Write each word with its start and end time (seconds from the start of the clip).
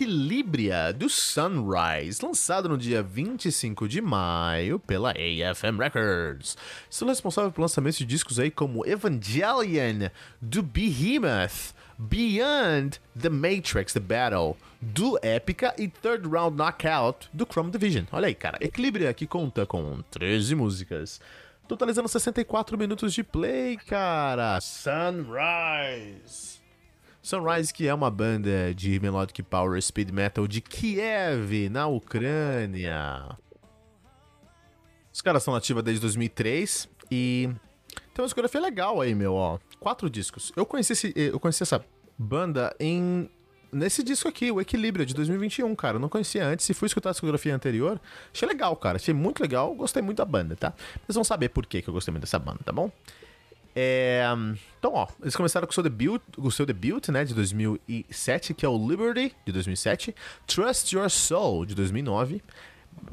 Equilibria 0.00 0.94
do 0.94 1.10
Sunrise, 1.10 2.24
lançado 2.24 2.70
no 2.70 2.78
dia 2.78 3.02
25 3.02 3.86
de 3.86 4.00
maio 4.00 4.78
pela 4.78 5.10
AFM 5.10 5.78
Records. 5.78 6.56
São 6.88 7.06
responsável 7.06 7.52
por 7.52 7.60
lançamentos 7.60 7.98
de 7.98 8.06
discos 8.06 8.38
aí 8.38 8.50
como 8.50 8.86
Evangelion, 8.86 10.08
do 10.40 10.62
Behemoth, 10.62 11.74
Beyond 11.98 12.98
the 13.20 13.28
Matrix, 13.28 13.92
The 13.92 14.00
Battle, 14.00 14.56
do 14.80 15.18
Epica 15.22 15.74
e 15.76 15.86
Third 15.86 16.26
Round 16.26 16.56
Knockout, 16.56 17.28
do 17.30 17.44
Chrome 17.44 17.70
Division. 17.70 18.06
Olha 18.10 18.28
aí, 18.28 18.34
cara. 18.34 18.56
Equilibria 18.58 19.12
que 19.12 19.26
conta 19.26 19.66
com 19.66 20.00
13 20.10 20.54
músicas. 20.54 21.20
Totalizando 21.68 22.08
64 22.08 22.78
minutos 22.78 23.12
de 23.12 23.22
play, 23.22 23.76
cara. 23.76 24.58
Sunrise. 24.62 26.59
Sunrise, 27.22 27.72
que 27.72 27.86
é 27.86 27.92
uma 27.92 28.10
banda 28.10 28.74
de 28.74 28.98
melodic 28.98 29.42
power 29.42 29.80
speed 29.80 30.10
metal 30.10 30.46
de 30.48 30.60
Kiev, 30.60 31.68
na 31.70 31.86
Ucrânia. 31.86 33.36
Os 35.12 35.20
caras 35.20 35.42
são 35.42 35.52
nativos 35.52 35.82
desde 35.82 36.00
2003 36.00 36.88
e 37.10 37.50
tem 38.14 38.22
uma 38.22 38.26
discografia 38.26 38.60
legal 38.60 39.00
aí, 39.00 39.14
meu, 39.14 39.34
ó. 39.34 39.58
Quatro 39.78 40.08
discos. 40.08 40.52
Eu 40.56 40.64
conheci, 40.64 40.92
esse, 40.92 41.12
eu 41.14 41.38
conheci 41.38 41.62
essa 41.62 41.84
banda 42.18 42.74
em 42.80 43.28
nesse 43.72 44.02
disco 44.02 44.28
aqui, 44.28 44.50
o 44.50 44.60
Equilíbrio, 44.60 45.06
de 45.06 45.14
2021, 45.14 45.74
cara. 45.76 45.96
Eu 45.96 46.00
não 46.00 46.08
conhecia 46.08 46.44
antes 46.44 46.68
e 46.68 46.74
fui 46.74 46.86
escutar 46.86 47.10
a 47.10 47.12
discografia 47.12 47.54
anterior. 47.54 48.00
Achei 48.32 48.48
legal, 48.48 48.74
cara. 48.76 48.96
Achei 48.96 49.14
muito 49.14 49.40
legal. 49.40 49.74
Gostei 49.74 50.02
muito 50.02 50.18
da 50.18 50.24
banda, 50.24 50.56
tá? 50.56 50.72
Vocês 51.06 51.14
vão 51.14 51.24
saber 51.24 51.50
por 51.50 51.66
que 51.66 51.84
eu 51.86 51.92
gostei 51.92 52.10
muito 52.10 52.22
dessa 52.22 52.38
banda, 52.38 52.60
tá 52.64 52.72
bom? 52.72 52.90
É, 53.74 54.24
então, 54.78 54.92
ó, 54.94 55.06
eles 55.20 55.36
começaram 55.36 55.66
com 55.66 55.70
o 55.70 55.74
seu 55.74 55.82
debut, 55.82 56.20
o 56.36 56.50
seu 56.50 56.66
debut, 56.66 57.08
né, 57.08 57.24
de 57.24 57.34
2007, 57.34 58.54
que 58.54 58.66
é 58.66 58.68
o 58.68 58.88
Liberty, 58.88 59.34
de 59.44 59.52
2007, 59.52 60.14
Trust 60.46 60.94
Your 60.94 61.08
Soul, 61.08 61.66
de 61.66 61.74
2009, 61.74 62.42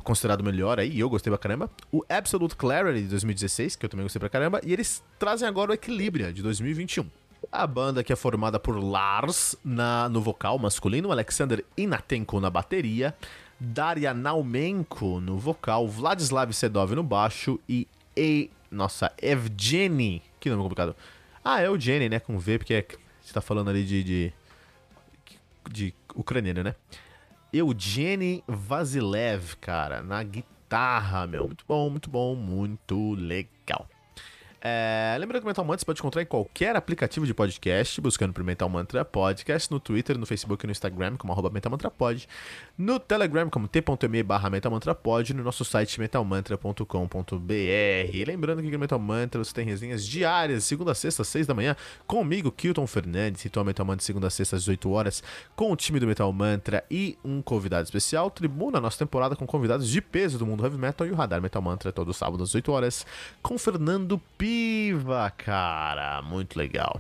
considerado 0.03 0.44
melhor 0.44 0.80
aí, 0.80 0.89
e 0.89 0.99
eu 0.99 1.09
gostei 1.09 1.30
pra 1.30 1.38
caramba, 1.38 1.69
o 1.91 2.03
Absolute 2.09 2.55
Clarity, 2.55 3.03
de 3.03 3.09
2016, 3.09 3.75
que 3.75 3.86
eu 3.86 3.89
também 3.89 4.03
gostei 4.03 4.19
pra 4.19 4.30
caramba, 4.30 4.59
e 4.64 4.73
eles 4.73 5.03
trazem 5.19 5.47
agora 5.47 5.72
o 5.72 5.73
Equilibria, 5.73 6.33
de 6.33 6.41
2021. 6.41 7.05
A 7.52 7.67
banda 7.67 8.03
que 8.03 8.11
é 8.11 8.16
formada 8.16 8.59
por 8.59 8.75
Lars 8.83 9.55
na, 9.64 10.09
no 10.09 10.19
vocal 10.21 10.58
masculino, 10.58 11.11
Alexander 11.11 11.64
Inatenko 11.77 12.39
na 12.39 12.49
bateria, 12.49 13.16
Daria 13.59 14.14
Naumenko 14.14 15.19
no 15.19 15.38
vocal, 15.38 15.88
Vladislav 15.88 16.52
Sedov 16.52 16.94
no 16.94 17.03
baixo 17.03 17.59
e 17.69 17.88
e 18.17 18.49
nossa, 18.71 19.14
Evgeny. 19.21 20.21
Que 20.47 20.51
nome 20.51 20.63
complicado. 20.63 20.95
Ah, 21.43 21.61
é 21.61 21.69
o 21.69 21.77
Jenny, 21.77 22.07
né? 22.07 22.19
Com 22.19 22.39
V, 22.39 22.57
porque 22.59 22.73
é, 22.73 22.85
você 23.21 23.33
tá 23.33 23.41
falando 23.41 23.69
ali 23.69 23.83
de. 23.83 24.03
de, 24.03 24.33
de 25.69 25.93
ucraniano, 26.15 26.63
né? 26.63 26.75
Eugene 27.51 28.43
Vasilev, 28.47 29.55
cara, 29.59 30.02
na 30.02 30.23
guitarra, 30.23 31.27
meu. 31.27 31.45
Muito 31.47 31.65
bom, 31.67 31.89
muito 31.89 32.09
bom, 32.09 32.36
muito 32.36 33.13
legal. 33.15 33.56
É, 34.70 35.16
lembrando 35.17 35.42
que 35.42 35.45
o 35.45 35.48
Mental 35.48 35.64
Mantra 35.64 35.80
você 35.80 35.86
pode 35.86 36.02
encontrar 36.02 36.22
em 36.22 36.26
qualquer 36.26 36.76
aplicativo 36.76 37.26
de 37.26 37.33
podcast, 37.33 38.02
buscando 38.02 38.33
por 38.33 38.44
Mental 38.44 38.67
Mantra 38.67 39.05
Podcast, 39.05 39.72
no 39.72 39.80
Twitter, 39.80 40.17
no 40.17 40.26
Facebook 40.26 40.66
e 40.66 40.67
no 40.67 40.72
Instagram, 40.72 41.16
como 41.16 41.32
arroba 41.32 41.50
Mental 41.50 41.72
Mantra 41.72 41.89
Pod, 41.89 42.28
no 42.78 43.00
Telegram, 43.00 43.50
como 43.50 43.67
t.me 43.67 44.23
barra 44.23 44.50
Mental 44.50 44.72
no 44.72 45.44
nosso 45.44 45.64
site 45.64 46.00
metalmantra.com.br. 46.00 48.28
Lembrando 48.28 48.61
que 48.61 48.70
no 48.70 48.80
Metal 48.80 49.00
Mantra 49.00 49.42
você 49.42 49.54
tem 49.54 49.66
resenhas 49.66 50.05
diárias, 50.05 50.66
segunda 50.66 50.92
a 50.92 50.95
sexta, 50.95 51.22
às 51.22 51.30
seis 51.30 51.48
da 51.48 51.54
manhã, 51.54 51.73
comigo, 52.05 52.52
Kilton 52.52 52.86
Fernandes, 52.86 53.45
e 53.45 53.52
Metal 53.64 53.86
Mantra 53.86 54.05
segunda 54.05 54.28
a 54.28 54.30
sexta, 54.30 54.58
às 54.58 54.64
18 54.64 54.92
horas, 54.92 55.23
com 55.55 55.72
o 55.72 55.76
time 55.78 55.99
do 55.99 56.08
Metal 56.08 56.32
Mantra 56.34 56.84
e 56.92 57.17
um 57.23 57.42
convidado 57.42 57.86
especial, 57.86 58.30
Tribuna, 58.30 58.82
nossa 58.82 58.99
temporada 58.99 59.36
com 59.36 59.48
convidados 59.48 59.88
de 59.88 60.02
peso 60.02 60.38
do 60.38 60.45
mundo 60.45 60.64
heavy 60.64 60.78
metal 60.78 61.08
e 61.08 61.11
o 61.11 61.16
Radar 61.16 61.42
Metal 61.42 61.61
Mantra, 61.61 61.94
todo 61.94 62.14
sábado 62.14 62.44
às 62.44 62.54
8 62.54 62.72
horas, 62.72 63.05
com 63.42 63.58
Fernando 63.58 64.22
P 64.38 64.56
Piva, 64.57 65.31
cara. 65.37 66.19
Muito 66.23 66.57
legal. 66.57 66.99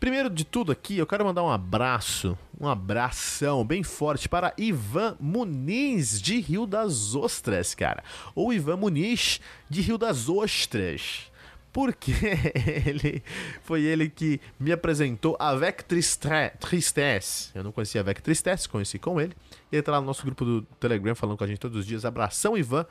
Primeiro 0.00 0.28
de 0.28 0.44
tudo 0.44 0.72
aqui, 0.72 0.98
eu 0.98 1.06
quero 1.06 1.24
mandar 1.24 1.44
um 1.44 1.48
abraço, 1.48 2.36
um 2.60 2.66
abração 2.66 3.64
bem 3.64 3.84
forte 3.84 4.28
para 4.28 4.52
Ivan 4.58 5.16
Muniz, 5.20 6.20
de 6.20 6.40
Rio 6.40 6.66
das 6.66 7.14
Ostras, 7.14 7.76
cara. 7.76 8.02
Ou 8.34 8.52
Ivan 8.52 8.76
Muniz, 8.78 9.40
de 9.70 9.82
Rio 9.82 9.96
das 9.96 10.28
Ostras 10.28 11.30
porque 11.72 12.10
ele 12.86 13.22
foi 13.62 13.82
ele 13.82 14.08
que 14.08 14.40
me 14.58 14.72
apresentou 14.72 15.36
a 15.38 15.54
Vec 15.54 15.84
Tristesse. 15.84 17.50
Eu 17.54 17.62
não 17.62 17.70
conhecia 17.70 18.00
a 18.00 18.04
Vec 18.04 18.22
Tristesse, 18.22 18.66
conheci 18.66 18.98
com 18.98 19.20
ele. 19.20 19.34
Ele 19.70 19.82
tá 19.82 19.92
lá 19.92 20.00
no 20.00 20.06
nosso 20.06 20.24
grupo 20.24 20.42
do 20.42 20.62
Telegram 20.80 21.14
falando 21.14 21.36
com 21.36 21.44
a 21.44 21.46
gente 21.46 21.60
todos 21.60 21.76
os 21.76 21.86
dias. 21.86 22.06
Abração, 22.06 22.56
Ivan. 22.56 22.86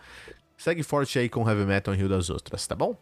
Segue 0.58 0.84
forte 0.84 1.20
aí 1.20 1.30
com 1.30 1.48
Heavy 1.48 1.66
Metal 1.66 1.94
em 1.94 1.98
Rio 1.98 2.10
das 2.10 2.30
Ostras, 2.30 2.66
tá 2.66 2.76
bom? 2.76 2.98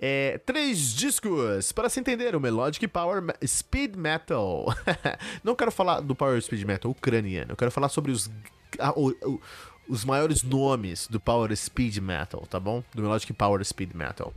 É, 0.00 0.38
três 0.38 0.94
discos 0.94 1.72
para 1.72 1.88
se 1.88 2.00
entender 2.00 2.34
o 2.34 2.40
Melodic 2.40 2.86
Power 2.88 3.22
Speed 3.46 3.96
Metal. 3.96 4.66
Não 5.44 5.54
quero 5.54 5.70
falar 5.70 6.00
do 6.00 6.14
Power 6.14 6.40
Speed 6.40 6.64
Metal 6.64 6.90
ucraniano, 6.90 7.52
eu 7.52 7.56
quero 7.56 7.70
falar 7.70 7.88
sobre 7.88 8.10
os, 8.10 8.30
o, 8.96 9.10
o, 9.10 9.40
os 9.88 10.04
maiores 10.04 10.42
nomes 10.42 11.06
do 11.06 11.20
Power 11.20 11.54
Speed 11.56 11.98
Metal, 11.98 12.44
tá 12.48 12.58
bom? 12.58 12.82
Do 12.94 13.02
Melodic 13.02 13.32
Power 13.32 13.64
Speed 13.64 13.92
Metal 13.94 14.32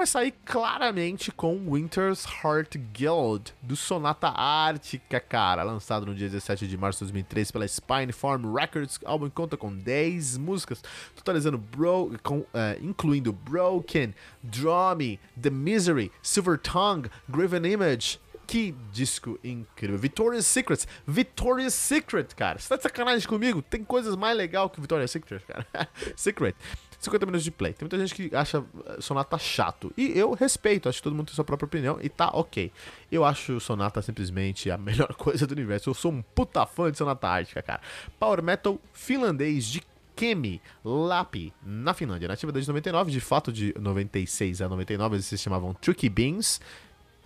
vai 0.00 0.06
sair 0.06 0.32
claramente 0.46 1.30
com 1.30 1.74
Winter's 1.74 2.24
Heart 2.24 2.78
Guild, 2.90 3.52
do 3.60 3.76
Sonata 3.76 4.28
Ártica, 4.28 5.20
cara, 5.20 5.62
lançado 5.62 6.06
no 6.06 6.14
dia 6.14 6.26
17 6.26 6.66
de 6.66 6.78
março 6.78 7.00
de 7.00 7.12
2003 7.12 7.50
pela 7.50 7.68
Spinefarm 7.68 8.50
Records. 8.50 8.98
O 9.02 9.06
álbum 9.06 9.28
conta 9.28 9.58
com 9.58 9.70
10 9.70 10.38
músicas, 10.38 10.82
totalizando 11.14 11.58
bro, 11.58 12.18
com, 12.22 12.38
uh, 12.38 12.46
incluindo 12.80 13.30
Broken, 13.30 14.14
Draw 14.42 14.96
Me, 14.96 15.20
The 15.38 15.50
Misery, 15.50 16.10
Silver 16.22 16.56
Tongue, 16.56 17.10
Graven 17.28 17.70
Image, 17.70 18.18
que 18.50 18.74
disco 18.92 19.38
incrível. 19.44 19.96
Victoria's 19.96 20.44
Secret. 20.44 20.84
Victoria's 21.06 21.72
Secret, 21.72 22.34
cara. 22.34 22.58
Você 22.58 22.68
tá 22.68 22.74
de 22.74 22.82
sacanagem 22.82 23.28
comigo? 23.28 23.62
Tem 23.62 23.84
coisas 23.84 24.16
mais 24.16 24.36
legais 24.36 24.72
que 24.72 24.80
Victoria's 24.80 25.12
Secret, 25.12 25.38
cara. 25.46 25.64
Secret. 26.16 26.56
50 26.98 27.26
minutos 27.26 27.44
de 27.44 27.52
play. 27.52 27.72
Tem 27.72 27.86
muita 27.86 27.96
gente 27.96 28.12
que 28.12 28.34
acha 28.34 28.64
eh, 28.86 28.96
Sonata 29.00 29.38
chato. 29.38 29.92
E 29.96 30.18
eu 30.18 30.32
respeito, 30.34 30.88
acho 30.88 30.98
que 30.98 31.04
todo 31.04 31.14
mundo 31.14 31.28
tem 31.28 31.34
sua 31.36 31.44
própria 31.44 31.66
opinião 31.66 32.00
e 32.02 32.08
tá 32.08 32.28
ok. 32.32 32.72
Eu 33.10 33.24
acho 33.24 33.60
Sonata 33.60 34.02
simplesmente 34.02 34.68
a 34.68 34.76
melhor 34.76 35.14
coisa 35.14 35.46
do 35.46 35.52
universo. 35.52 35.88
Eu 35.88 35.94
sou 35.94 36.10
um 36.10 36.20
puta 36.20 36.66
fã 36.66 36.90
de 36.90 36.98
Sonata 36.98 37.28
Ártica, 37.28 37.62
cara. 37.62 37.80
Power 38.18 38.42
Metal 38.42 38.80
finlandês 38.92 39.64
de 39.64 39.80
Kemi 40.16 40.60
Lapi, 40.84 41.52
na 41.64 41.94
Finlândia, 41.94 42.26
nativa 42.26 42.50
desde 42.50 42.68
99, 42.68 43.12
de 43.12 43.20
fato 43.20 43.52
de 43.52 43.72
96 43.78 44.60
a 44.60 44.68
99 44.68 45.14
eles 45.14 45.24
se 45.24 45.38
chamavam 45.38 45.72
Tricky 45.72 46.10
Beans, 46.10 46.60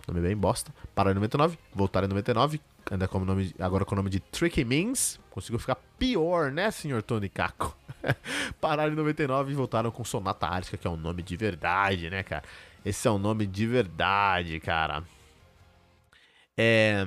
nome 0.07 0.21
bem 0.21 0.35
bosta, 0.35 0.73
pararam 0.93 1.17
em 1.17 1.21
99, 1.21 1.57
voltaram 1.73 2.05
em 2.05 2.09
99, 2.09 2.61
ainda 2.89 3.07
com 3.07 3.17
o 3.17 3.25
nome, 3.25 3.53
agora 3.59 3.85
com 3.85 3.93
o 3.93 3.97
nome 3.97 4.09
de 4.09 4.19
Tricky 4.19 4.63
Means, 4.63 5.19
conseguiu 5.29 5.59
ficar 5.59 5.75
pior, 5.97 6.51
né, 6.51 6.69
senhor 6.71 7.01
Tony 7.01 7.29
Kako? 7.29 7.75
Pararam 8.61 8.93
em 8.93 8.95
99 8.95 9.51
e 9.51 9.55
voltaram 9.55 9.91
com 9.91 10.03
Sonata 10.03 10.47
Ártica, 10.47 10.77
que 10.77 10.87
é 10.87 10.89
um 10.89 10.97
nome 10.97 11.23
de 11.23 11.35
verdade, 11.35 12.09
né, 12.09 12.23
cara? 12.23 12.43
Esse 12.85 13.07
é 13.07 13.11
um 13.11 13.17
nome 13.17 13.47
de 13.47 13.65
verdade, 13.65 14.59
cara. 14.59 15.03
É. 16.57 17.05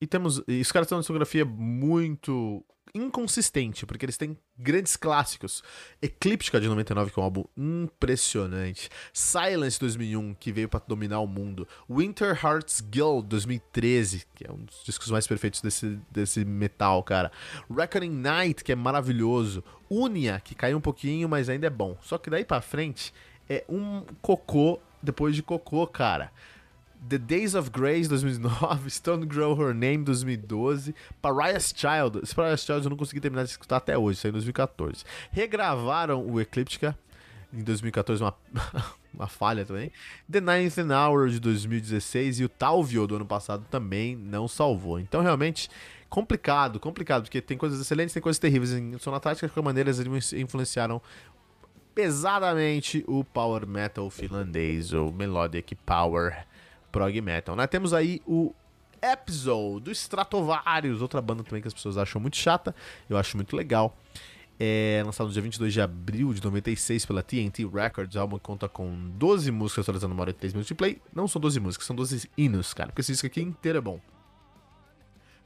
E 0.00 0.06
temos. 0.06 0.42
E 0.46 0.60
os 0.60 0.72
caras 0.72 0.88
têm 0.88 0.96
uma 0.96 1.02
discografia 1.02 1.44
muito 1.44 2.64
inconsistente, 2.94 3.86
porque 3.86 4.04
eles 4.04 4.16
têm 4.16 4.36
grandes 4.58 4.96
clássicos. 4.96 5.62
Eclíptica 6.00 6.60
de 6.60 6.68
99, 6.68 7.10
que 7.10 7.18
é 7.18 7.22
um 7.22 7.24
álbum 7.24 7.44
impressionante. 7.56 8.88
Silence 9.12 9.78
2001, 9.78 10.34
que 10.34 10.52
veio 10.52 10.68
para 10.68 10.82
dominar 10.86 11.20
o 11.20 11.26
mundo. 11.26 11.66
Winter 11.88 12.38
Hearts 12.44 12.80
Guild 12.80 13.26
2013, 13.28 14.26
que 14.34 14.46
é 14.46 14.52
um 14.52 14.64
dos 14.64 14.82
discos 14.84 15.10
mais 15.10 15.26
perfeitos 15.26 15.60
desse, 15.60 15.98
desse 16.10 16.44
metal, 16.44 17.02
cara. 17.02 17.30
Reckoning 17.70 18.10
Night, 18.10 18.64
que 18.64 18.72
é 18.72 18.76
maravilhoso. 18.76 19.62
Unia, 19.88 20.40
que 20.40 20.54
caiu 20.54 20.78
um 20.78 20.80
pouquinho, 20.80 21.28
mas 21.28 21.48
ainda 21.48 21.66
é 21.66 21.70
bom. 21.70 21.96
Só 22.02 22.18
que 22.18 22.30
daí 22.30 22.44
para 22.44 22.60
frente 22.60 23.12
é 23.48 23.64
um 23.68 24.04
cocô 24.22 24.78
depois 25.02 25.34
de 25.34 25.42
cocô, 25.42 25.86
cara. 25.86 26.30
The 27.08 27.18
Days 27.18 27.54
of 27.54 27.70
Grace 27.70 28.08
2009, 28.08 28.90
Stone 28.90 29.26
Grow 29.26 29.54
Her 29.54 29.74
Name 29.74 30.04
2012, 30.04 30.94
Pariah's 31.22 31.72
Child. 31.74 32.20
Esse 32.22 32.34
Pariah's 32.34 32.64
Child 32.64 32.84
eu 32.84 32.90
não 32.90 32.96
consegui 32.96 33.20
terminar 33.20 33.44
de 33.44 33.50
escutar 33.50 33.78
até 33.78 33.96
hoje, 33.96 34.18
saiu 34.18 34.30
em 34.30 34.32
2014. 34.32 35.04
Regravaram 35.30 36.24
o 36.24 36.40
Ecliptica 36.40 36.96
em 37.52 37.62
2014, 37.62 38.22
uma, 38.22 38.34
uma 39.12 39.26
falha 39.26 39.64
também. 39.64 39.90
The 40.30 40.40
Ninth 40.40 40.78
Hour 40.78 41.28
de 41.28 41.40
2016 41.40 42.40
e 42.40 42.44
o 42.44 42.48
Talvio 42.48 43.06
do 43.06 43.16
ano 43.16 43.26
passado 43.26 43.64
também 43.70 44.14
não 44.14 44.46
salvou. 44.46 45.00
Então 45.00 45.22
realmente 45.22 45.68
complicado, 46.08 46.78
complicado, 46.78 47.22
porque 47.22 47.40
tem 47.40 47.56
coisas 47.56 47.80
excelentes, 47.80 48.12
tem 48.12 48.22
coisas 48.22 48.38
terríveis 48.38 48.72
em 48.72 48.98
Sonata 48.98 49.32
de 49.32 49.40
qualquer 49.40 49.62
maneira 49.62 49.90
eles 49.90 50.32
influenciaram 50.32 51.00
pesadamente 51.94 53.04
o 53.06 53.24
power 53.24 53.66
metal 53.66 54.08
finlandês, 54.10 54.92
ou 54.92 55.12
melodic 55.12 55.74
power 55.74 56.46
prog 56.90 57.20
metal. 57.20 57.56
Né? 57.56 57.66
Temos 57.66 57.92
aí 57.92 58.20
o 58.26 58.54
Episode 59.02 59.84
do 59.84 59.90
Stratovarius, 59.90 61.00
outra 61.00 61.20
banda 61.22 61.42
também 61.42 61.62
que 61.62 61.68
as 61.68 61.74
pessoas 61.74 61.96
acham 61.96 62.20
muito 62.20 62.36
chata, 62.36 62.74
eu 63.08 63.16
acho 63.16 63.36
muito 63.36 63.56
legal. 63.56 63.96
É 64.62 65.00
lançado 65.02 65.28
no 65.28 65.32
dia 65.32 65.40
22 65.40 65.72
de 65.72 65.80
abril 65.80 66.34
de 66.34 66.44
96 66.44 67.06
pela 67.06 67.22
TNT 67.22 67.66
Records. 67.66 68.14
O 68.14 68.20
álbum 68.20 68.38
conta 68.38 68.68
com 68.68 69.10
12 69.14 69.50
músicas, 69.50 69.84
atualizando 69.84 70.12
uma 70.12 70.20
hora 70.20 70.30
e 70.30 70.34
3 70.34 70.52
minutos 70.52 70.68
de 70.68 70.74
play. 70.74 71.00
Não 71.14 71.26
são 71.26 71.40
12 71.40 71.58
músicas, 71.60 71.86
são 71.86 71.96
12 71.96 72.30
hinos, 72.36 72.74
cara, 72.74 72.90
porque 72.90 73.00
esse 73.00 73.10
disco 73.10 73.26
aqui 73.26 73.40
inteiro 73.40 73.78
é 73.78 73.80
bom. 73.80 73.98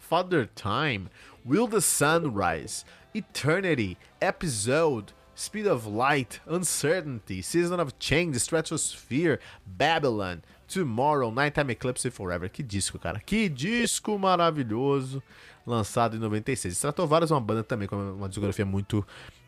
Father 0.01 0.51
Time, 0.55 1.09
Will 1.47 1.69
the 1.69 1.81
Sun 1.81 2.35
Rise, 2.35 2.85
Eternity, 3.15 3.97
Episode, 4.21 5.15
Speed 5.37 5.67
of 5.67 5.89
Light, 5.89 6.41
Uncertainty, 6.47 7.41
Season 7.41 7.81
of 7.81 7.93
Change, 8.01 8.37
Stratosphere, 8.39 9.39
Babylon, 9.65 10.39
Tomorrow, 10.75 11.31
Nighttime 11.31 11.73
Eclipse 11.73 12.11
Forever. 12.11 12.51
Que 12.51 12.63
disco, 12.63 12.99
cara. 12.99 13.21
Que 13.21 13.49
disco 13.49 14.19
maravilhoso. 14.19 15.23
Lançado 15.65 16.17
em 16.17 16.19
96. 16.19 16.75
Stratovarius 16.75 17.31
é 17.31 17.35
uma 17.35 17.41
banda 17.41 17.63
também 17.63 17.87
com 17.87 17.97
uma 17.97 18.29
discografia 18.29 18.67
muito 18.67 19.07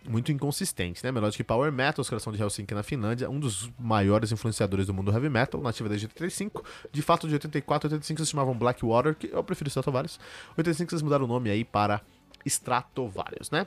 muito 0.08 0.31
inconsistente, 0.31 1.02
né? 1.02 1.11
Melodic 1.11 1.43
Power 1.43 1.73
Metal, 1.73 2.00
os 2.00 2.08
caras 2.08 2.25
de 2.25 2.40
Helsinki 2.40 2.73
na 2.73 2.84
Finlândia, 2.84 3.28
um 3.28 3.40
dos 3.40 3.69
maiores 3.76 4.31
influenciadores 4.31 4.87
do 4.87 4.94
mundo 4.94 5.11
heavy 5.11 5.28
metal, 5.28 5.61
nativa 5.61 5.88
desde 5.88 6.06
85. 6.06 6.64
De 6.93 7.02
fato, 7.02 7.26
de 7.26 7.34
84 7.34 7.88
a 7.88 7.90
85 7.90 8.20
eles 8.20 8.31
chamavam 8.31 8.56
Blackwater, 8.56 9.17
que 9.17 9.28
eu 9.32 9.43
prefiro 9.43 9.67
Stratovarius. 9.67 10.20
85 10.56 10.94
eles 10.94 11.02
mudaram 11.02 11.25
o 11.25 11.28
nome 11.28 11.50
aí 11.50 11.64
para 11.64 12.00
Stratovarius, 12.44 13.50
né? 13.50 13.67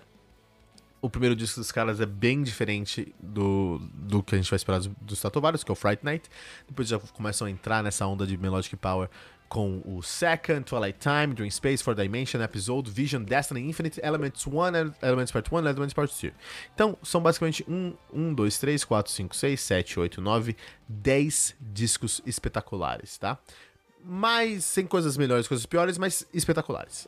O 1.01 1.09
primeiro 1.09 1.35
disco 1.35 1.59
dos 1.59 1.71
caras 1.71 1.99
é 2.01 2.05
bem 2.05 2.43
diferente 2.43 3.13
do, 3.19 3.79
do 3.93 4.21
que 4.21 4.35
a 4.35 4.37
gente 4.37 4.49
vai 4.49 4.57
esperar 4.57 4.77
dos, 4.79 4.87
dos 5.01 5.17
Stratovarius, 5.17 5.63
que 5.63 5.71
é 5.71 5.73
o 5.73 5.75
Fright 5.75 6.03
Night. 6.03 6.29
Depois 6.67 6.87
já 6.87 6.99
começam 6.99 7.47
a 7.47 7.49
entrar 7.49 7.83
nessa 7.83 8.05
onda 8.05 8.25
de 8.25 8.37
Melodic 8.37 8.75
Power 8.75 9.09
com 9.49 9.81
o 9.83 10.01
Second, 10.03 10.63
Twilight 10.63 10.99
Time, 10.99 11.33
Dream 11.33 11.49
Space, 11.49 11.83
Four 11.83 11.95
Dimension, 11.95 12.39
Episode, 12.41 12.91
Vision, 12.91 13.23
Destiny, 13.23 13.67
Infinite, 13.67 13.99
Elements 14.03 14.45
1, 14.45 14.51
Elements 15.01 15.31
Part 15.31 15.49
1, 15.51 15.57
Elements 15.57 15.93
Part 15.93 16.13
2. 16.21 16.33
Então, 16.75 16.95
são 17.01 17.19
basicamente 17.19 17.65
1, 17.67 17.93
1, 18.13 18.33
2, 18.35 18.57
3, 18.59 18.83
4, 18.85 19.11
5, 19.11 19.35
6, 19.35 19.59
7, 19.59 19.99
8, 19.99 20.21
9, 20.21 20.55
10 20.87 21.55
discos 21.59 22.21
espetaculares, 22.27 23.17
tá? 23.17 23.39
Mas, 24.05 24.63
sem 24.63 24.85
coisas 24.85 25.17
melhores, 25.17 25.47
coisas 25.47 25.65
piores, 25.65 25.97
mas 25.97 26.25
espetaculares. 26.31 27.07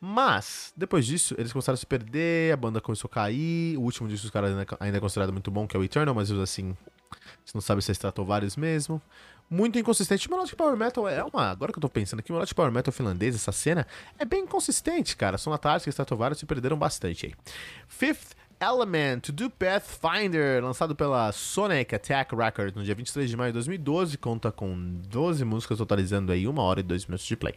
Mas, 0.00 0.72
depois 0.74 1.04
disso, 1.04 1.34
eles 1.36 1.52
começaram 1.52 1.74
a 1.74 1.76
se 1.76 1.86
perder, 1.86 2.54
a 2.54 2.56
banda 2.56 2.80
começou 2.80 3.08
a 3.08 3.14
cair. 3.14 3.76
O 3.76 3.82
último 3.82 4.08
disco 4.08 4.24
dos 4.24 4.30
caras 4.30 4.50
ainda 4.80 4.96
é 4.96 5.00
considerado 5.00 5.32
muito 5.32 5.50
bom, 5.50 5.66
que 5.66 5.76
é 5.76 5.80
o 5.80 5.84
Eternal, 5.84 6.14
mas 6.14 6.30
assim, 6.30 6.74
você 7.44 7.52
não 7.54 7.60
sabe 7.60 7.82
se 7.82 7.92
é 7.92 7.94
vários 8.24 8.56
mesmo. 8.56 9.00
Muito 9.50 9.78
inconsistente. 9.78 10.28
O 10.28 10.30
Melodic 10.30 10.56
Power 10.56 10.76
Metal 10.76 11.08
é 11.08 11.24
uma. 11.24 11.50
Agora 11.50 11.72
que 11.72 11.78
eu 11.78 11.82
tô 11.82 11.88
pensando 11.88 12.20
aqui, 12.20 12.30
o 12.30 12.34
Melodic 12.34 12.54
Power 12.54 12.70
Metal 12.70 12.92
finlandês, 12.92 13.34
essa 13.34 13.50
cena, 13.50 13.86
é 14.16 14.24
bem 14.24 14.44
inconsistente, 14.44 15.16
cara. 15.16 15.36
Sonata 15.36 15.68
Ártica 15.68 15.88
e 15.88 15.92
Stratovarius 15.92 16.38
se 16.38 16.46
perderam 16.46 16.78
bastante 16.78 17.26
aí. 17.26 17.34
Fifth 17.88 18.36
Element 18.62 19.30
do 19.32 19.50
Pathfinder, 19.50 20.62
lançado 20.62 20.94
pela 20.94 21.32
Sonic 21.32 21.94
Attack 21.94 22.36
Records 22.36 22.74
no 22.74 22.84
dia 22.84 22.94
23 22.94 23.28
de 23.28 23.36
maio 23.36 23.50
de 23.50 23.54
2012, 23.54 24.18
conta 24.18 24.52
com 24.52 25.00
12 25.08 25.44
músicas, 25.46 25.78
totalizando 25.78 26.30
aí 26.30 26.46
1 26.46 26.58
hora 26.58 26.80
e 26.80 26.82
2 26.82 27.06
minutos 27.06 27.26
de 27.26 27.36
play. 27.36 27.54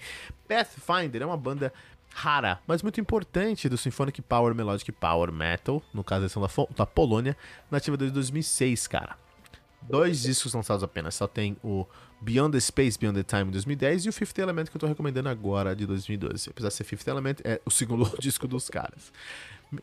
Pathfinder 0.47 1.21
é 1.21 1.25
uma 1.25 1.37
banda 1.37 1.73
rara, 2.13 2.59
mas 2.67 2.81
muito 2.81 3.01
importante 3.01 3.67
do 3.67 3.77
Symphonic 3.77 4.21
Power 4.21 4.53
Melodic 4.53 4.91
Power 4.91 5.31
Metal, 5.31 5.81
no 5.93 6.03
caso 6.03 6.29
são 6.29 6.41
da, 6.41 6.49
da 6.75 6.85
Polônia, 6.85 7.35
nativa 7.69 7.97
desde 7.97 8.13
2006, 8.13 8.87
cara. 8.87 9.17
Dois 9.81 10.21
discos 10.21 10.53
lançados 10.53 10.83
apenas, 10.83 11.15
só 11.15 11.27
tem 11.27 11.57
o 11.63 11.85
Beyond 12.21 12.53
the 12.53 12.59
Space, 12.59 12.97
Beyond 12.97 13.21
the 13.21 13.23
Time 13.23 13.49
em 13.49 13.51
2010 13.51 14.05
e 14.05 14.09
o 14.09 14.13
Fifth 14.13 14.37
Element 14.37 14.65
que 14.65 14.77
eu 14.77 14.79
tô 14.79 14.87
recomendando 14.87 15.27
agora 15.27 15.75
de 15.75 15.85
2012. 15.85 16.51
Apesar 16.51 16.69
de 16.69 16.73
ser 16.75 16.83
Fifth 16.85 17.07
Element, 17.07 17.37
é 17.43 17.59
o 17.65 17.71
segundo 17.71 18.09
disco 18.17 18.47
dos 18.47 18.69
caras. 18.69 19.11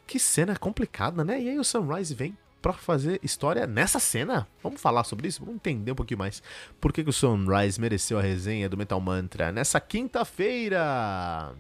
Que 0.07 0.19
cena 0.19 0.57
complicada, 0.57 1.23
né? 1.23 1.41
E 1.43 1.51
aí 1.51 1.59
o 1.59 1.65
Sunrise 1.65 2.15
vem 2.15 2.35
para 2.63 2.73
fazer 2.73 3.21
história 3.23 3.67
nessa 3.67 3.99
cena. 3.99 4.47
Vamos 4.63 4.81
falar 4.81 5.05
sobre 5.05 5.29
isso? 5.29 5.41
Vamos 5.41 5.57
entender 5.57 5.93
um 5.93 5.95
pouquinho 5.95 6.19
mais 6.19 6.43
por 6.81 6.93
que, 6.93 7.03
que 7.03 7.11
o 7.11 7.13
Sunrise 7.13 7.81
mereceu 7.81 8.19
a 8.19 8.23
resenha 8.23 8.69
do 8.69 8.77
Metal 8.77 9.01
Mantra 9.01 9.53
nessa 9.53 9.81
quinta-feira. 9.81 11.55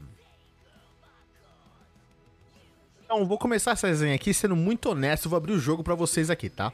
Então, 3.12 3.26
vou 3.26 3.38
começar 3.38 3.72
essa 3.72 3.88
resenha 3.88 4.14
aqui 4.14 4.32
sendo 4.32 4.54
muito 4.54 4.88
honesto, 4.88 5.28
vou 5.28 5.36
abrir 5.36 5.50
o 5.50 5.58
jogo 5.58 5.82
para 5.82 5.96
vocês 5.96 6.30
aqui, 6.30 6.48
tá? 6.48 6.72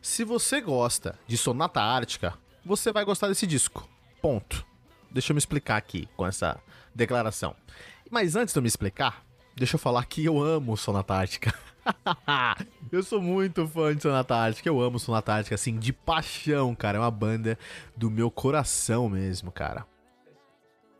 Se 0.00 0.22
você 0.22 0.60
gosta 0.60 1.18
de 1.26 1.36
Sonata 1.36 1.82
Ártica, 1.82 2.34
você 2.64 2.92
vai 2.92 3.04
gostar 3.04 3.26
desse 3.26 3.48
disco. 3.48 3.88
Ponto. 4.20 4.64
Deixa 5.10 5.32
eu 5.32 5.34
me 5.34 5.40
explicar 5.40 5.76
aqui 5.76 6.08
com 6.16 6.24
essa 6.24 6.60
declaração. 6.94 7.56
Mas 8.08 8.36
antes 8.36 8.54
de 8.54 8.58
eu 8.60 8.62
me 8.62 8.68
explicar, 8.68 9.24
deixa 9.56 9.74
eu 9.74 9.78
falar 9.80 10.04
que 10.04 10.24
eu 10.24 10.40
amo 10.40 10.76
Sonata 10.76 11.14
Ártica. 11.14 11.52
eu 12.92 13.02
sou 13.02 13.20
muito 13.20 13.66
fã 13.66 13.92
de 13.92 14.02
Sonata 14.02 14.36
Ártica, 14.36 14.68
eu 14.68 14.80
amo 14.80 15.00
Sonata 15.00 15.34
Ártica, 15.34 15.56
assim, 15.56 15.76
de 15.80 15.92
paixão, 15.92 16.76
cara. 16.76 16.98
É 16.98 17.00
uma 17.00 17.10
banda 17.10 17.58
do 17.96 18.08
meu 18.08 18.30
coração 18.30 19.08
mesmo, 19.08 19.50
cara. 19.50 19.84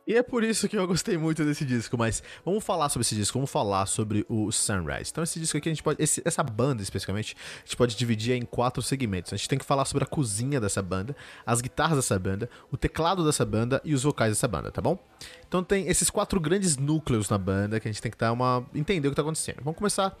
E 0.05 0.15
é 0.15 0.21
por 0.21 0.43
isso 0.43 0.67
que 0.67 0.77
eu 0.77 0.85
gostei 0.85 1.17
muito 1.17 1.45
desse 1.45 1.63
disco, 1.63 1.97
mas 1.97 2.21
vamos 2.43 2.61
falar 2.63 2.89
sobre 2.89 3.03
esse 3.03 3.15
disco, 3.15 3.37
vamos 3.37 3.49
falar 3.49 3.85
sobre 3.85 4.25
o 4.27 4.51
Sunrise. 4.51 5.09
Então 5.09 5.23
esse 5.23 5.39
disco 5.39 5.57
aqui 5.57 5.69
a 5.69 5.71
gente 5.71 5.81
pode, 5.81 6.03
esse, 6.03 6.21
essa 6.25 6.43
banda 6.43 6.83
especificamente, 6.83 7.37
a 7.55 7.59
gente 7.65 7.77
pode 7.77 7.95
dividir 7.95 8.35
em 8.35 8.41
quatro 8.43 8.81
segmentos. 8.81 9.31
A 9.31 9.37
gente 9.37 9.47
tem 9.47 9.57
que 9.57 9.63
falar 9.63 9.85
sobre 9.85 10.03
a 10.03 10.07
cozinha 10.07 10.59
dessa 10.59 10.81
banda, 10.81 11.15
as 11.45 11.61
guitarras 11.61 11.97
dessa 11.97 12.19
banda, 12.19 12.49
o 12.69 12.75
teclado 12.75 13.23
dessa 13.23 13.45
banda 13.45 13.81
e 13.85 13.93
os 13.93 14.03
vocais 14.03 14.31
dessa 14.31 14.47
banda, 14.47 14.69
tá 14.71 14.81
bom? 14.81 14.99
Então 15.47 15.63
tem 15.63 15.87
esses 15.87 16.09
quatro 16.09 16.37
grandes 16.37 16.75
núcleos 16.75 17.29
na 17.29 17.37
banda 17.37 17.79
que 17.79 17.87
a 17.87 17.91
gente 17.91 18.01
tem 18.01 18.11
que 18.11 18.17
dar 18.17 18.33
uma 18.33 18.65
entender 18.75 19.07
o 19.07 19.11
que 19.11 19.15
tá 19.15 19.21
acontecendo. 19.21 19.61
Vamos 19.63 19.77
começar 19.77 20.17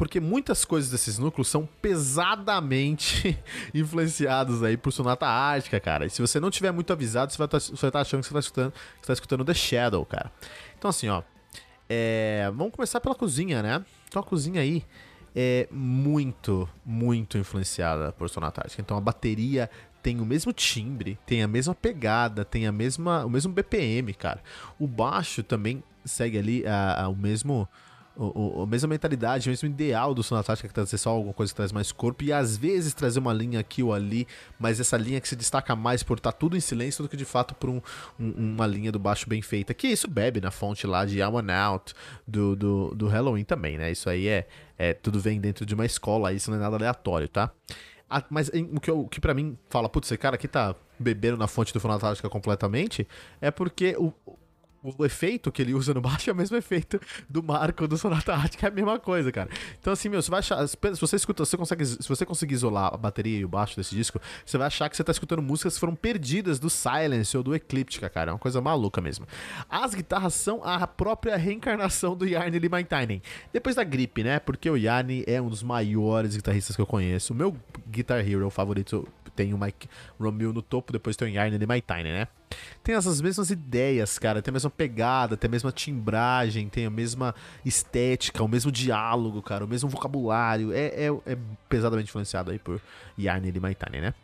porque 0.00 0.18
muitas 0.18 0.64
coisas 0.64 0.90
desses 0.90 1.18
núcleos 1.18 1.48
são 1.48 1.68
pesadamente 1.82 3.38
influenciados 3.74 4.62
aí 4.62 4.74
por 4.74 4.94
Sonata 4.94 5.26
Ártica, 5.26 5.78
cara. 5.78 6.06
E 6.06 6.10
se 6.10 6.22
você 6.22 6.40
não 6.40 6.50
tiver 6.50 6.72
muito 6.72 6.90
avisado, 6.90 7.30
você 7.30 7.36
vai 7.36 7.44
estar 7.44 7.60
tá, 7.60 7.90
tá 7.90 8.00
achando 8.00 8.22
que 8.22 8.28
você 8.28 8.32
está 8.32 8.40
escutando, 8.40 8.72
tá 9.06 9.12
escutando 9.12 9.44
The 9.44 9.52
Shadow, 9.52 10.06
cara. 10.06 10.32
Então 10.78 10.88
assim, 10.88 11.10
ó, 11.10 11.22
é, 11.86 12.50
vamos 12.54 12.72
começar 12.72 12.98
pela 12.98 13.14
cozinha, 13.14 13.62
né? 13.62 13.84
Então 14.08 14.22
a 14.22 14.24
cozinha 14.24 14.62
aí 14.62 14.86
é 15.36 15.68
muito, 15.70 16.66
muito 16.82 17.36
influenciada 17.36 18.10
por 18.10 18.30
Sonata 18.30 18.62
Ártica. 18.62 18.80
Então 18.80 18.96
a 18.96 19.02
bateria 19.02 19.68
tem 20.02 20.18
o 20.18 20.24
mesmo 20.24 20.50
timbre, 20.50 21.18
tem 21.26 21.42
a 21.42 21.46
mesma 21.46 21.74
pegada, 21.74 22.42
tem 22.42 22.66
a 22.66 22.72
mesma, 22.72 23.26
o 23.26 23.28
mesmo 23.28 23.52
BPM, 23.52 24.14
cara. 24.14 24.42
O 24.78 24.86
baixo 24.86 25.42
também 25.42 25.84
segue 26.06 26.38
ali 26.38 26.66
a, 26.66 27.02
a, 27.02 27.08
o 27.10 27.14
mesmo 27.14 27.68
o, 28.20 28.62
a 28.62 28.66
mesma 28.66 28.88
mentalidade, 28.88 29.48
o 29.48 29.50
mesmo 29.50 29.66
ideal 29.68 30.12
do 30.12 30.22
Sonata 30.22 30.54
que 30.56 30.68
trazer 30.68 30.98
só 30.98 31.10
alguma 31.10 31.32
coisa 31.32 31.52
que 31.52 31.56
traz 31.56 31.72
mais 31.72 31.90
corpo, 31.90 32.22
e 32.22 32.32
às 32.32 32.56
vezes 32.56 32.92
trazer 32.92 33.18
uma 33.18 33.32
linha 33.32 33.60
aqui 33.60 33.82
ou 33.82 33.94
ali, 33.94 34.26
mas 34.58 34.78
essa 34.78 34.96
linha 34.96 35.20
que 35.20 35.28
se 35.28 35.34
destaca 35.34 35.74
mais 35.74 36.02
por 36.02 36.18
estar 36.18 36.32
tá 36.32 36.38
tudo 36.38 36.56
em 36.56 36.60
silêncio 36.60 37.02
do 37.02 37.08
que 37.08 37.16
de 37.16 37.24
fato 37.24 37.54
por 37.54 37.70
um, 37.70 37.80
um, 38.18 38.32
uma 38.36 38.66
linha 38.66 38.92
do 38.92 38.98
baixo 38.98 39.28
bem 39.28 39.40
feita. 39.40 39.72
Que 39.72 39.88
isso 39.88 40.08
bebe 40.08 40.40
na 40.40 40.50
fonte 40.50 40.86
lá 40.86 41.06
de 41.06 41.18
I 41.18 41.22
One 41.22 41.50
Out, 41.50 41.94
do, 42.26 42.54
do, 42.54 42.94
do 42.94 43.08
Halloween 43.08 43.44
também, 43.44 43.78
né? 43.78 43.90
Isso 43.90 44.10
aí 44.10 44.28
é, 44.28 44.46
é 44.76 44.92
tudo 44.92 45.18
vem 45.18 45.40
dentro 45.40 45.64
de 45.64 45.74
uma 45.74 45.86
escola, 45.86 46.32
isso 46.32 46.50
não 46.50 46.58
é 46.58 46.60
nada 46.60 46.76
aleatório, 46.76 47.28
tá? 47.28 47.50
Mas 48.28 48.48
o 48.48 48.80
que, 48.80 48.90
que 49.12 49.20
para 49.20 49.32
mim 49.32 49.56
fala, 49.68 49.88
putz, 49.88 50.08
esse 50.08 50.18
cara 50.18 50.34
aqui 50.34 50.48
tá 50.48 50.74
bebendo 50.98 51.36
na 51.36 51.46
fonte 51.46 51.72
do 51.72 51.80
Tática 51.80 52.28
completamente, 52.28 53.06
é 53.40 53.50
porque 53.50 53.96
o, 53.96 54.12
o 54.82 55.04
efeito 55.04 55.52
que 55.52 55.60
ele 55.60 55.74
usa 55.74 55.92
no 55.92 56.00
baixo 56.00 56.30
é 56.30 56.32
o 56.32 56.36
mesmo 56.36 56.56
efeito 56.56 56.98
do 57.28 57.42
Marco 57.42 57.86
do 57.86 57.98
Sonata 57.98 58.34
Ártica, 58.34 58.66
é 58.66 58.70
a 58.70 58.72
mesma 58.72 58.98
coisa, 58.98 59.30
cara. 59.30 59.50
Então, 59.78 59.92
assim, 59.92 60.08
meu, 60.08 60.22
você 60.22 60.30
vai 60.30 60.38
achar. 60.38 60.66
Se 60.66 60.76
você 61.00 61.16
escuta, 61.16 61.44
você 61.44 61.56
consegue, 61.56 61.84
se 61.84 62.08
você 62.08 62.24
conseguir 62.24 62.54
isolar 62.54 62.94
a 62.94 62.96
bateria 62.96 63.38
e 63.38 63.44
o 63.44 63.48
baixo 63.48 63.76
desse 63.76 63.94
disco, 63.94 64.20
você 64.44 64.56
vai 64.56 64.66
achar 64.66 64.88
que 64.88 64.96
você 64.96 65.04
tá 65.04 65.12
escutando 65.12 65.42
músicas 65.42 65.74
que 65.74 65.80
foram 65.80 65.94
perdidas 65.94 66.58
do 66.58 66.70
Silence 66.70 67.36
ou 67.36 67.42
do 67.42 67.54
Ecliptica, 67.54 68.08
cara. 68.08 68.30
É 68.30 68.32
uma 68.32 68.38
coisa 68.38 68.60
maluca 68.60 69.00
mesmo. 69.00 69.26
As 69.68 69.94
guitarras 69.94 70.34
são 70.34 70.62
a 70.64 70.86
própria 70.86 71.36
reencarnação 71.36 72.16
do 72.16 72.26
Yarny 72.26 72.58
Limaintainen. 72.58 73.22
Depois 73.52 73.76
da 73.76 73.84
gripe, 73.84 74.24
né? 74.24 74.38
Porque 74.38 74.70
o 74.70 74.76
Yarny 74.76 75.24
é 75.26 75.40
um 75.40 75.48
dos 75.48 75.62
maiores 75.62 76.36
guitarristas 76.36 76.74
que 76.74 76.82
eu 76.82 76.86
conheço. 76.86 77.32
O 77.32 77.36
meu 77.36 77.54
Guitar 77.88 78.26
Hero 78.26 78.48
favorito 78.50 79.06
tem 79.40 79.54
o 79.54 79.58
Mike 79.58 79.88
Romeo 80.20 80.52
no 80.52 80.60
topo, 80.60 80.92
depois 80.92 81.16
tem 81.16 81.28
o 81.28 81.30
Yarn 81.30 81.54
e 81.54 81.66
Mike 81.66 81.86
Tiny, 81.86 82.10
né? 82.12 82.28
Tem 82.82 82.94
essas 82.94 83.22
mesmas 83.22 83.50
ideias, 83.50 84.18
cara, 84.18 84.42
tem 84.42 84.52
a 84.52 84.52
mesma 84.52 84.68
pegada, 84.68 85.34
tem 85.34 85.48
a 85.48 85.50
mesma 85.50 85.72
timbragem, 85.72 86.68
tem 86.68 86.84
a 86.84 86.90
mesma 86.90 87.34
estética, 87.64 88.42
o 88.42 88.48
mesmo 88.48 88.70
diálogo, 88.70 89.40
cara, 89.40 89.64
o 89.64 89.68
mesmo 89.68 89.88
vocabulário. 89.88 90.74
É, 90.74 91.06
é, 91.06 91.06
é 91.24 91.38
pesadamente 91.70 92.10
influenciado 92.10 92.50
aí 92.50 92.58
por 92.58 92.82
Yarn 93.18 93.48
e 93.48 93.60
Mike 93.60 93.82
Tiny, 93.82 94.02
né? 94.02 94.14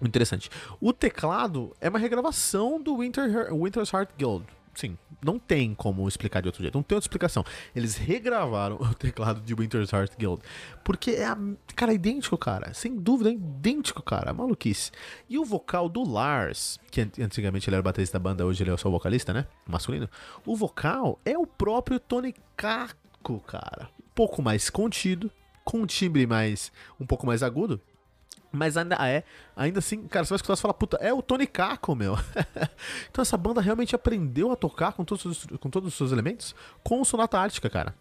Interessante. 0.00 0.50
O 0.80 0.92
teclado 0.92 1.76
é 1.80 1.88
uma 1.88 2.00
regravação 2.00 2.82
do 2.82 2.98
Winter, 2.98 3.54
Winter's 3.54 3.92
Heart 3.92 4.10
Guild 4.18 4.44
sim, 4.74 4.96
não 5.24 5.38
tem 5.38 5.74
como 5.74 6.06
explicar 6.08 6.40
de 6.40 6.48
outro 6.48 6.62
jeito. 6.62 6.74
Não 6.74 6.82
tem 6.82 6.96
outra 6.96 7.06
explicação. 7.06 7.44
Eles 7.74 7.96
regravaram 7.96 8.76
o 8.82 8.94
teclado 8.94 9.40
de 9.40 9.54
Winter's 9.54 9.92
Heart 9.92 10.12
Guild. 10.18 10.42
Porque 10.82 11.12
é, 11.12 11.26
a, 11.26 11.38
cara, 11.76 11.92
é 11.92 11.94
idêntico, 11.94 12.36
cara. 12.36 12.74
Sem 12.74 12.96
dúvida, 12.96 13.30
é 13.30 13.34
idêntico, 13.34 14.02
cara. 14.02 14.32
Maluquice. 14.32 14.90
E 15.28 15.38
o 15.38 15.44
vocal 15.44 15.88
do 15.88 16.02
Lars, 16.02 16.78
que 16.90 17.00
antigamente 17.20 17.68
ele 17.68 17.76
era 17.76 17.82
baterista 17.82 18.18
da 18.18 18.22
banda, 18.22 18.44
hoje 18.44 18.62
ele 18.62 18.70
é 18.70 18.76
só 18.76 18.90
vocalista, 18.90 19.32
né? 19.32 19.46
Masculino. 19.66 20.08
O 20.44 20.56
vocal 20.56 21.20
é 21.24 21.38
o 21.38 21.46
próprio 21.46 22.00
Tony 22.00 22.34
Kako, 22.56 23.40
cara. 23.40 23.88
Um 24.00 24.10
pouco 24.14 24.42
mais 24.42 24.68
contido, 24.68 25.30
com 25.64 25.78
um 25.78 25.86
timbre 25.86 26.26
mais. 26.26 26.72
um 26.98 27.06
pouco 27.06 27.26
mais 27.26 27.42
agudo. 27.42 27.80
Mas 28.52 28.76
ainda 28.76 28.96
é, 28.96 29.24
ainda 29.56 29.78
assim, 29.78 30.06
cara, 30.06 30.24
você 30.24 30.30
vai 30.30 30.36
escutar 30.36 30.54
e 30.54 30.60
falar, 30.60 30.74
puta, 30.74 30.98
é 30.98 31.12
o 31.12 31.22
Tony 31.22 31.46
Kako, 31.46 31.94
meu. 31.94 32.18
então 33.10 33.22
essa 33.22 33.36
banda 33.36 33.62
realmente 33.62 33.94
aprendeu 33.94 34.52
a 34.52 34.56
tocar 34.56 34.92
com 34.92 35.04
todos, 35.04 35.24
os, 35.24 35.46
com 35.58 35.70
todos 35.70 35.88
os 35.88 35.94
seus 35.94 36.12
elementos 36.12 36.54
com 36.84 37.00
o 37.00 37.04
Sonata 37.04 37.38
Ártica, 37.38 37.70
cara. 37.70 37.94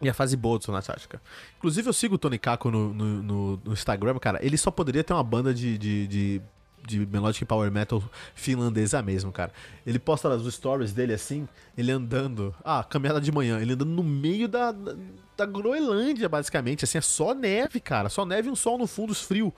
E 0.00 0.08
a 0.08 0.14
fase 0.14 0.36
boa 0.36 0.58
do 0.58 0.64
Sonata 0.64 0.92
Ártica. 0.92 1.20
Inclusive, 1.56 1.88
eu 1.88 1.92
sigo 1.92 2.16
o 2.16 2.18
Tony 2.18 2.38
Kako 2.38 2.70
no, 2.70 2.92
no, 2.92 3.22
no, 3.22 3.60
no 3.64 3.72
Instagram, 3.72 4.18
cara. 4.18 4.44
Ele 4.44 4.58
só 4.58 4.70
poderia 4.70 5.02
ter 5.02 5.14
uma 5.14 5.24
banda 5.24 5.52
de, 5.54 5.78
de, 5.78 6.06
de 6.06 6.42
de 6.86 7.06
Melodic 7.06 7.44
Power 7.44 7.70
Metal 7.70 8.02
finlandesa 8.34 9.02
mesmo, 9.02 9.30
cara. 9.32 9.52
Ele 9.86 9.98
posta 9.98 10.28
os 10.28 10.54
stories 10.54 10.92
dele 10.92 11.12
assim, 11.12 11.48
ele 11.76 11.92
andando. 11.92 12.54
Ah, 12.64 12.84
caminhada 12.84 13.20
de 13.20 13.30
manhã, 13.32 13.60
ele 13.60 13.72
andando 13.72 13.90
no 13.90 14.02
meio 14.02 14.48
da, 14.48 14.72
da, 14.72 14.94
da 15.36 15.46
Groenlândia, 15.46 16.28
basicamente. 16.28 16.84
Assim, 16.84 16.98
é 16.98 17.02
só 17.02 17.34
neve, 17.34 17.80
cara. 17.80 18.08
Só 18.08 18.24
neve 18.24 18.48
e 18.48 18.50
um 18.50 18.56
sol 18.56 18.78
no 18.78 18.86
fundo 18.86 19.14
frio. 19.14 19.52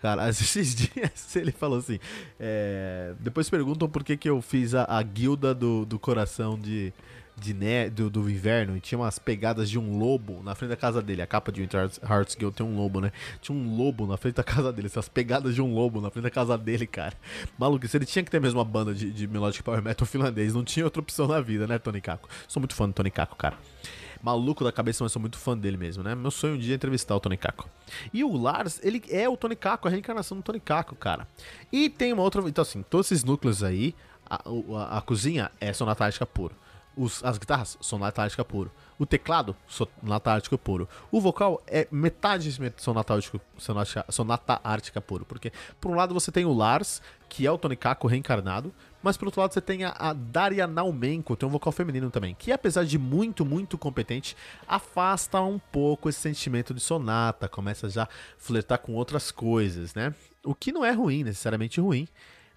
Cara, 0.00 0.28
esses 0.30 0.74
dias 0.74 1.36
ele 1.36 1.52
falou 1.52 1.78
assim. 1.78 1.98
É... 2.38 3.14
Depois 3.20 3.48
perguntam 3.50 3.88
por 3.88 4.04
que, 4.04 4.16
que 4.16 4.28
eu 4.28 4.40
fiz 4.40 4.74
a, 4.74 4.84
a 4.84 5.02
guilda 5.02 5.54
do, 5.54 5.84
do 5.84 5.98
coração 5.98 6.58
de 6.58 6.92
de 7.40 7.54
né, 7.54 7.88
do, 7.88 8.10
do 8.10 8.28
inverno 8.28 8.76
e 8.76 8.80
tinha 8.80 8.98
umas 8.98 9.18
pegadas 9.18 9.70
de 9.70 9.78
um 9.78 9.98
lobo 9.98 10.42
na 10.42 10.54
frente 10.54 10.70
da 10.70 10.76
casa 10.76 11.00
dele. 11.00 11.22
A 11.22 11.26
capa 11.26 11.52
de 11.52 11.60
Winter 11.60 11.90
Hearts 12.02 12.34
Guild 12.34 12.56
tem 12.56 12.66
um 12.66 12.76
lobo, 12.76 13.00
né? 13.00 13.12
Tinha 13.40 13.56
um 13.56 13.76
lobo 13.76 14.06
na 14.06 14.16
frente 14.16 14.34
da 14.34 14.44
casa 14.44 14.72
dele, 14.72 14.86
essas 14.86 15.08
pegadas 15.08 15.54
de 15.54 15.62
um 15.62 15.74
lobo 15.74 16.00
na 16.00 16.10
frente 16.10 16.24
da 16.24 16.30
casa 16.30 16.58
dele, 16.58 16.86
cara. 16.86 17.14
Maluco, 17.58 17.86
se 17.86 17.96
ele 17.96 18.06
tinha 18.06 18.22
que 18.22 18.30
ter 18.30 18.40
mesmo 18.40 18.58
uma 18.58 18.64
banda 18.64 18.94
de, 18.94 19.10
de 19.10 19.26
Melodic 19.26 19.62
Power 19.62 19.82
Metal 19.82 20.06
finlandês, 20.06 20.54
não 20.54 20.64
tinha 20.64 20.84
outra 20.84 21.00
opção 21.00 21.26
na 21.26 21.40
vida, 21.40 21.66
né, 21.66 21.78
Tony 21.78 22.00
Kako? 22.00 22.28
Sou 22.46 22.60
muito 22.60 22.74
fã 22.74 22.86
do 22.86 22.92
Tony 22.92 23.10
Kako, 23.10 23.36
cara. 23.36 23.56
Maluco 24.22 24.64
da 24.64 24.72
cabeça, 24.72 25.04
mas 25.04 25.12
sou 25.12 25.20
muito 25.20 25.38
fã 25.38 25.56
dele 25.56 25.76
mesmo, 25.76 26.02
né? 26.02 26.14
Meu 26.14 26.30
sonho 26.30 26.54
um 26.54 26.58
dia 26.58 26.74
é 26.74 26.76
entrevistar 26.76 27.14
o 27.14 27.20
Tony 27.20 27.36
Kako. 27.36 27.68
E 28.12 28.24
o 28.24 28.36
Lars, 28.36 28.80
ele 28.82 29.02
é 29.08 29.28
o 29.28 29.36
Tony 29.36 29.54
Kako, 29.54 29.86
a 29.86 29.90
reencarnação 29.90 30.36
do 30.36 30.42
Tony 30.42 30.58
Kako, 30.58 30.96
cara. 30.96 31.26
E 31.72 31.88
tem 31.88 32.12
uma 32.12 32.22
outra. 32.22 32.42
Então, 32.48 32.62
assim, 32.62 32.82
todos 32.82 33.12
esses 33.12 33.22
núcleos 33.22 33.62
aí, 33.62 33.94
a, 34.28 34.42
a, 34.76 34.98
a 34.98 35.00
cozinha 35.00 35.50
é 35.60 35.72
sonatática 35.72 36.26
puro. 36.26 36.54
Os, 36.98 37.24
as 37.24 37.38
guitarras, 37.38 37.78
sonata 37.80 38.22
ártica 38.22 38.44
puro. 38.44 38.72
O 38.98 39.06
teclado, 39.06 39.54
sonata 39.68 40.32
ártica 40.32 40.58
puro. 40.58 40.88
O 41.12 41.20
vocal 41.20 41.62
é 41.66 41.86
metade 41.92 42.50
sonata 42.76 43.14
ártica, 43.14 43.40
sonata, 43.56 44.04
sonata 44.10 44.60
ártica 44.64 45.00
puro. 45.00 45.24
Porque, 45.24 45.52
por 45.80 45.92
um 45.92 45.94
lado, 45.94 46.12
você 46.12 46.32
tem 46.32 46.44
o 46.44 46.52
Lars, 46.52 47.00
que 47.28 47.46
é 47.46 47.52
o 47.52 47.56
Tony 47.56 47.76
Kako 47.76 48.08
reencarnado, 48.08 48.74
mas 49.02 49.16
por 49.16 49.26
outro 49.26 49.40
lado 49.40 49.54
você 49.54 49.60
tem 49.60 49.84
a, 49.84 49.90
a 49.90 50.12
Daria 50.12 50.66
Naumenko, 50.66 51.36
tem 51.36 51.48
um 51.48 51.52
vocal 51.52 51.72
feminino 51.72 52.10
também, 52.10 52.34
que 52.34 52.50
apesar 52.50 52.84
de 52.84 52.98
muito, 52.98 53.44
muito 53.44 53.78
competente, 53.78 54.36
afasta 54.66 55.40
um 55.40 55.58
pouco 55.58 56.08
esse 56.08 56.18
sentimento 56.18 56.74
de 56.74 56.80
sonata, 56.80 57.48
começa 57.48 57.88
já 57.88 58.04
a 58.04 58.08
flertar 58.36 58.78
com 58.78 58.94
outras 58.94 59.30
coisas, 59.30 59.94
né? 59.94 60.12
O 60.44 60.54
que 60.54 60.72
não 60.72 60.84
é 60.84 60.90
ruim, 60.90 61.22
necessariamente 61.22 61.80
ruim, 61.80 62.08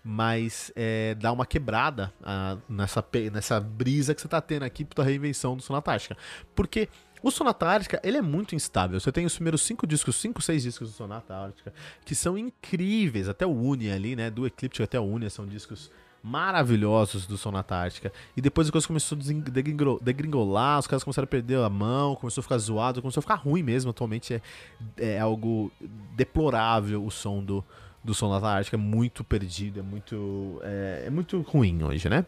mas 0.03 0.71
é, 0.75 1.15
dá 1.15 1.31
uma 1.31 1.45
quebrada 1.45 2.11
ah, 2.23 2.57
nessa, 2.67 3.05
nessa 3.31 3.59
brisa 3.59 4.15
que 4.15 4.21
você 4.21 4.27
está 4.27 4.41
tendo 4.41 4.63
aqui 4.63 4.83
para 4.83 5.03
a 5.03 5.07
reinvenção 5.07 5.55
do 5.55 5.61
Sonatártica. 5.61 6.17
Porque 6.55 6.89
o 7.23 7.29
Sonata 7.29 7.67
Ártica, 7.67 8.01
ele 8.03 8.17
é 8.17 8.21
muito 8.21 8.55
instável. 8.55 8.99
Você 8.99 9.11
tem 9.11 9.25
os 9.25 9.35
primeiros 9.35 9.61
cinco 9.61 9.85
discos, 9.85 10.15
cinco, 10.15 10.41
seis 10.41 10.63
discos 10.63 10.89
do 10.89 10.95
Sonata 10.95 11.35
Ártica, 11.35 11.71
que 12.03 12.15
são 12.15 12.35
incríveis. 12.35 13.29
Até 13.29 13.45
o 13.45 13.51
Uni 13.51 13.91
ali, 13.91 14.15
né? 14.15 14.31
Do 14.31 14.47
Eclipse 14.47 14.81
até 14.81 14.99
o 14.99 15.03
Uni 15.03 15.29
são 15.29 15.45
discos 15.45 15.91
maravilhosos 16.23 17.27
do 17.27 17.37
Sonata 17.37 17.75
Ártica. 17.75 18.11
E 18.35 18.41
depois 18.41 18.69
a 18.69 18.71
coisa 18.71 18.87
começou 18.87 19.15
a 19.17 19.99
degringolar, 20.01 20.79
os 20.79 20.87
caras 20.87 21.03
começaram 21.03 21.25
a 21.25 21.27
perder 21.27 21.59
a 21.59 21.69
mão, 21.69 22.15
começou 22.15 22.41
a 22.41 22.43
ficar 22.43 22.57
zoado, 22.57 23.01
começou 23.01 23.19
a 23.19 23.23
ficar 23.23 23.35
ruim 23.35 23.61
mesmo. 23.61 23.91
Atualmente 23.91 24.33
é, 24.33 24.41
é 24.97 25.19
algo 25.19 25.71
deplorável 26.15 27.05
o 27.05 27.11
som 27.11 27.43
do, 27.43 27.63
do 28.03 28.13
som 28.13 28.33
Ártica 28.33 28.75
é 28.75 28.79
muito 28.79 29.23
perdido, 29.23 29.79
é 29.79 29.83
muito, 29.83 30.59
é, 30.63 31.03
é, 31.07 31.09
muito 31.09 31.41
ruim 31.41 31.83
hoje, 31.83 32.09
né? 32.09 32.25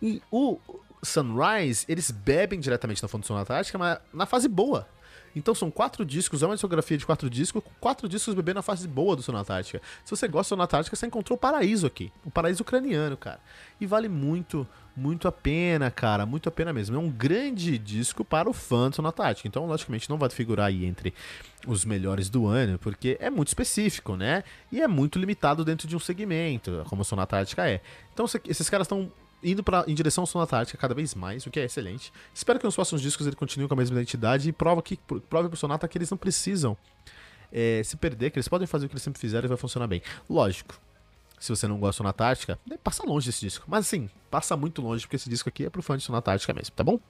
E 0.00 0.22
o 0.30 0.58
Sunrise, 1.02 1.84
eles 1.88 2.10
bebem 2.10 2.58
diretamente 2.58 3.02
na 3.02 3.08
fonte 3.08 3.22
do 3.22 3.26
som 3.26 3.42
da 3.42 3.56
Ártica, 3.56 3.78
mas 3.78 3.98
na 4.12 4.26
fase 4.26 4.48
boa. 4.48 4.86
Então 5.34 5.54
são 5.54 5.70
quatro 5.70 6.04
discos, 6.04 6.42
é 6.42 6.46
uma 6.46 6.54
discografia 6.54 6.98
de 6.98 7.06
quatro 7.06 7.30
discos, 7.30 7.62
quatro 7.78 8.08
discos 8.08 8.34
bebendo 8.34 8.56
na 8.56 8.62
fase 8.62 8.88
boa 8.88 9.14
do 9.14 9.22
Sonata 9.22 9.54
Ártica. 9.54 9.80
Se 10.04 10.10
você 10.10 10.26
gosta 10.26 10.48
do 10.48 10.58
Sonata 10.58 10.78
Ártica, 10.78 10.96
você 10.96 11.06
encontrou 11.06 11.36
o 11.36 11.40
paraíso 11.40 11.86
aqui. 11.86 12.12
O 12.24 12.30
paraíso 12.30 12.62
ucraniano, 12.62 13.16
cara. 13.16 13.40
E 13.80 13.86
vale 13.86 14.08
muito, 14.08 14.66
muito 15.00 15.26
a 15.26 15.32
pena, 15.32 15.90
cara. 15.90 16.26
Muito 16.26 16.48
a 16.48 16.52
pena 16.52 16.72
mesmo. 16.72 16.96
É 16.96 16.98
um 16.98 17.10
grande 17.10 17.78
disco 17.78 18.24
para 18.24 18.48
o 18.48 18.52
fã 18.52 18.90
do 18.90 18.96
Sonata 18.96 19.24
Ártica. 19.24 19.48
Então, 19.48 19.66
logicamente, 19.66 20.10
não 20.10 20.18
vai 20.18 20.28
figurar 20.28 20.66
aí 20.66 20.84
entre 20.84 21.14
os 21.66 21.84
melhores 21.84 22.28
do 22.28 22.46
ano, 22.46 22.78
porque 22.78 23.16
é 23.20 23.30
muito 23.30 23.48
específico, 23.48 24.16
né? 24.16 24.44
E 24.70 24.80
é 24.80 24.86
muito 24.86 25.18
limitado 25.18 25.64
dentro 25.64 25.88
de 25.88 25.96
um 25.96 25.98
segmento, 25.98 26.84
como 26.88 27.02
a 27.02 27.04
Sonata 27.04 27.36
Ártica 27.36 27.68
é. 27.68 27.80
Então, 28.12 28.26
esses 28.46 28.68
caras 28.68 28.86
estão 28.86 29.10
indo 29.42 29.62
pra, 29.62 29.84
em 29.86 29.94
direção 29.94 30.22
ao 30.22 30.26
som 30.26 30.38
Antártica 30.38 30.76
cada 30.76 30.94
vez 30.94 31.14
mais, 31.14 31.46
o 31.46 31.50
que 31.50 31.58
é 31.58 31.64
excelente. 31.64 32.12
Espero 32.34 32.58
que 32.58 32.64
nos 32.64 32.74
próximos 32.74 33.00
discos 33.00 33.26
ele 33.26 33.36
continue 33.36 33.66
com 33.66 33.74
a 33.74 33.76
mesma 33.76 33.96
identidade 33.96 34.48
e 34.48 34.52
prova 34.52 34.82
que, 34.82 34.98
prove 35.28 35.48
pro 35.48 35.56
Sonata 35.56 35.88
que 35.88 35.96
eles 35.96 36.10
não 36.10 36.18
precisam 36.18 36.76
é, 37.52 37.82
se 37.82 37.96
perder, 37.96 38.30
que 38.30 38.38
eles 38.38 38.48
podem 38.48 38.66
fazer 38.66 38.86
o 38.86 38.88
que 38.88 38.94
eles 38.94 39.02
sempre 39.02 39.20
fizeram 39.20 39.46
e 39.46 39.48
vai 39.48 39.56
funcionar 39.56 39.86
bem. 39.86 40.02
Lógico, 40.28 40.78
se 41.40 41.48
você 41.50 41.66
não 41.66 41.78
gosta 41.78 41.92
de 41.92 41.96
Sonata 41.96 42.24
Ártica, 42.24 42.58
passa 42.84 43.04
longe 43.04 43.26
desse 43.26 43.40
disco. 43.40 43.64
Mas 43.66 43.86
assim, 43.86 44.08
passa 44.30 44.56
muito 44.56 44.82
longe, 44.82 45.04
porque 45.04 45.16
esse 45.16 45.28
disco 45.28 45.48
aqui 45.48 45.64
é 45.64 45.70
pro 45.70 45.82
fã 45.82 45.96
de 45.96 46.04
Sonata 46.04 46.30
Ártica 46.30 46.52
mesmo, 46.52 46.76
tá 46.76 46.84
bom? 46.84 47.00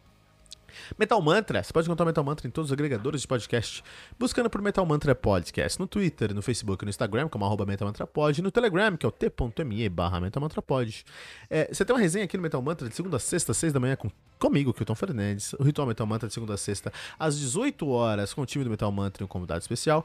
Metal 0.97 1.21
Mantra, 1.21 1.63
você 1.63 1.73
pode 1.73 1.89
encontrar 1.89 2.07
Metal 2.07 2.23
Mantra 2.23 2.47
em 2.47 2.51
todos 2.51 2.71
os 2.71 2.73
agregadores 2.73 3.23
de 3.23 3.29
podcast, 3.29 3.83
buscando 4.19 4.49
por 4.49 4.63
Metal 4.63 4.87
Mantra 4.87 5.15
Podcast, 5.15 5.79
no 5.79 5.87
Twitter, 5.87 6.33
no 6.33 6.41
Facebook, 6.43 6.85
no 6.85 6.91
Instagram, 6.91 7.29
como 7.29 7.45
arroba 7.45 7.67
Metal 7.67 7.87
Mantra 7.87 8.07
Pod, 8.07 8.41
no 8.41 8.51
Telegram, 8.51 8.97
que 8.97 9.05
é 9.05 9.09
o 9.09 9.13
t.me 9.13 9.89
barra 9.89 10.21
Metal 10.21 10.41
Mantra 10.41 10.63
Pod. 10.63 11.05
É, 11.49 11.69
você 11.73 11.85
tem 11.85 11.95
uma 11.95 12.01
resenha 12.01 12.25
aqui 12.25 12.37
no 12.37 12.43
Metal 12.43 12.63
Mantra 12.63 12.89
de 12.89 12.95
segunda 12.95 13.17
a 13.17 13.21
sexta, 13.21 13.53
seis 13.53 13.73
da 13.73 13.81
manhã, 13.81 13.97
com, 13.97 14.11
comigo, 14.39 14.73
Kilton 14.73 14.95
Fernandes, 14.95 15.53
o 15.55 15.63
Ritual 15.65 15.89
Metal 15.89 16.07
Mantra 16.07 16.29
de 16.29 16.35
segunda 16.35 16.55
a 16.55 16.57
sexta, 16.57 16.93
às 17.19 17.39
18 17.39 17.89
horas, 17.89 18.33
com 18.33 18.43
o 18.43 18.47
time 18.47 18.65
do 18.65 18.71
Metal 18.71 18.91
Mantra 18.93 19.23
e 19.23 19.25
um 19.25 19.29
convidado 19.29 19.61
especial. 19.61 20.05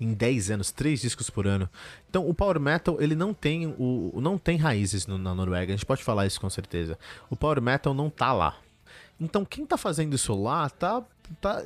Em 0.00 0.14
10 0.14 0.52
anos, 0.52 0.70
3 0.70 1.00
discos 1.00 1.28
por 1.28 1.46
ano. 1.46 1.68
Então 2.08 2.26
o 2.26 2.32
Power 2.32 2.58
Metal, 2.58 2.96
ele 3.00 3.14
não 3.14 3.34
tem, 3.34 3.66
o, 3.66 4.18
não 4.20 4.38
tem 4.38 4.56
raízes 4.56 5.06
no, 5.06 5.18
na 5.18 5.34
Noruega, 5.34 5.72
a 5.72 5.76
gente 5.76 5.84
pode 5.84 6.02
falar 6.02 6.26
isso 6.26 6.40
com 6.40 6.48
certeza. 6.48 6.98
O 7.28 7.36
Power 7.36 7.60
Metal 7.60 7.92
não 7.92 8.08
tá 8.08 8.32
lá. 8.32 8.56
Então 9.20 9.44
quem 9.44 9.66
tá 9.66 9.76
fazendo 9.76 10.14
isso 10.14 10.34
lá 10.34 10.70
tá, 10.70 11.02
tá, 11.40 11.62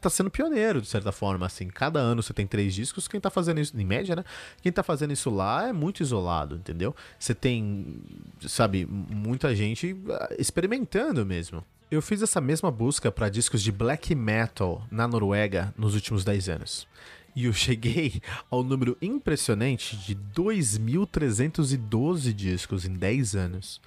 tá 0.00 0.10
sendo 0.10 0.30
pioneiro, 0.30 0.80
de 0.80 0.86
certa 0.86 1.10
forma, 1.10 1.46
assim. 1.46 1.66
Cada 1.66 1.98
ano 1.98 2.22
você 2.22 2.32
tem 2.32 2.46
três 2.46 2.74
discos, 2.74 3.08
quem 3.08 3.20
tá 3.20 3.30
fazendo 3.30 3.58
isso, 3.58 3.76
em 3.76 3.84
média, 3.84 4.14
né? 4.14 4.24
Quem 4.62 4.70
tá 4.70 4.82
fazendo 4.82 5.12
isso 5.12 5.30
lá 5.30 5.68
é 5.68 5.72
muito 5.72 6.02
isolado, 6.02 6.56
entendeu? 6.56 6.94
Você 7.18 7.34
tem, 7.34 8.00
sabe, 8.46 8.86
muita 8.86 9.56
gente 9.56 9.96
ah, 10.10 10.28
experimentando 10.38 11.26
mesmo. 11.26 11.64
Eu 11.88 12.02
fiz 12.02 12.20
essa 12.20 12.40
mesma 12.40 12.68
busca 12.68 13.12
para 13.12 13.28
discos 13.28 13.62
de 13.62 13.70
black 13.70 14.12
metal 14.12 14.84
na 14.90 15.06
Noruega 15.06 15.72
nos 15.78 15.94
últimos 15.94 16.24
10 16.24 16.48
anos. 16.48 16.88
E 17.34 17.44
eu 17.44 17.52
cheguei 17.52 18.20
ao 18.50 18.64
número 18.64 18.98
impressionante 19.00 19.96
de 19.96 20.16
2.312 20.16 22.32
discos 22.32 22.84
em 22.84 22.92
10 22.92 23.36
anos. 23.36 23.80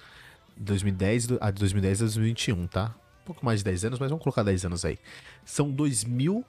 2010 0.56 1.32
a 1.42 1.50
2010 1.50 2.00
a 2.00 2.04
2021, 2.06 2.66
tá? 2.68 2.94
Um 3.20 3.24
pouco 3.26 3.44
mais 3.44 3.60
de 3.60 3.66
10 3.66 3.84
anos, 3.84 3.98
mas 3.98 4.08
vamos 4.08 4.22
colocar 4.22 4.44
10 4.44 4.64
anos 4.64 4.82
aí. 4.82 4.98
São 5.44 5.70
2.312 5.70 6.42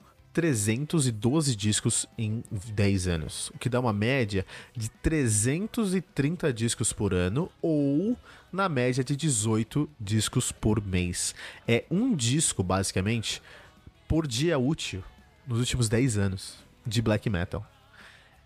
discos 1.54 2.06
em 2.16 2.42
10 2.50 3.08
anos, 3.08 3.50
o 3.54 3.58
que 3.58 3.68
dá 3.68 3.78
uma 3.78 3.92
média 3.92 4.46
de 4.74 4.88
330 4.88 6.52
discos 6.52 6.92
por 6.92 7.12
ano 7.12 7.50
ou 7.60 8.16
na 8.50 8.68
média 8.68 9.04
de 9.04 9.14
18 9.14 9.88
discos 10.00 10.50
por 10.50 10.84
mês. 10.84 11.34
É 11.66 11.84
um 11.90 12.14
disco, 12.14 12.62
basicamente, 12.62 13.42
por 14.08 14.26
dia 14.26 14.58
útil 14.58 15.02
nos 15.46 15.58
últimos 15.58 15.88
10 15.88 16.18
anos 16.18 16.56
de 16.86 17.00
black 17.00 17.28
metal. 17.28 17.66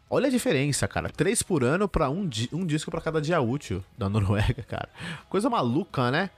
Olha 0.09 0.29
a 0.29 0.31
diferença, 0.31 0.87
cara. 0.87 1.11
Três 1.11 1.43
por 1.43 1.65
ano 1.65 1.89
para 1.89 2.09
um, 2.09 2.29
um 2.53 2.65
disco 2.65 2.91
para 2.91 3.01
cada 3.01 3.21
dia 3.21 3.41
útil 3.41 3.85
da 3.99 4.09
Noruega, 4.09 4.63
cara. 4.69 4.89
Coisa 5.29 5.51
maluca, 5.51 6.11
né? 6.11 6.31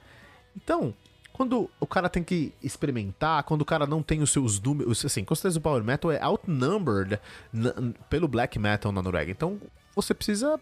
Então, 0.56 0.94
quando 1.38 1.70
o 1.78 1.86
cara 1.86 2.08
tem 2.08 2.24
que 2.24 2.52
experimentar, 2.60 3.44
quando 3.44 3.62
o 3.62 3.64
cara 3.64 3.86
não 3.86 4.02
tem 4.02 4.20
os 4.22 4.32
seus 4.32 4.60
números, 4.60 5.04
assim, 5.04 5.22
com 5.22 5.36
certeza 5.36 5.60
o 5.60 5.62
Power 5.62 5.84
Metal 5.84 6.10
é 6.10 6.20
outnumbered 6.20 7.20
pelo 8.10 8.26
Black 8.26 8.58
Metal 8.58 8.90
na 8.90 9.00
Noruega. 9.00 9.30
Então, 9.30 9.60
você 9.94 10.12
precisa 10.12 10.58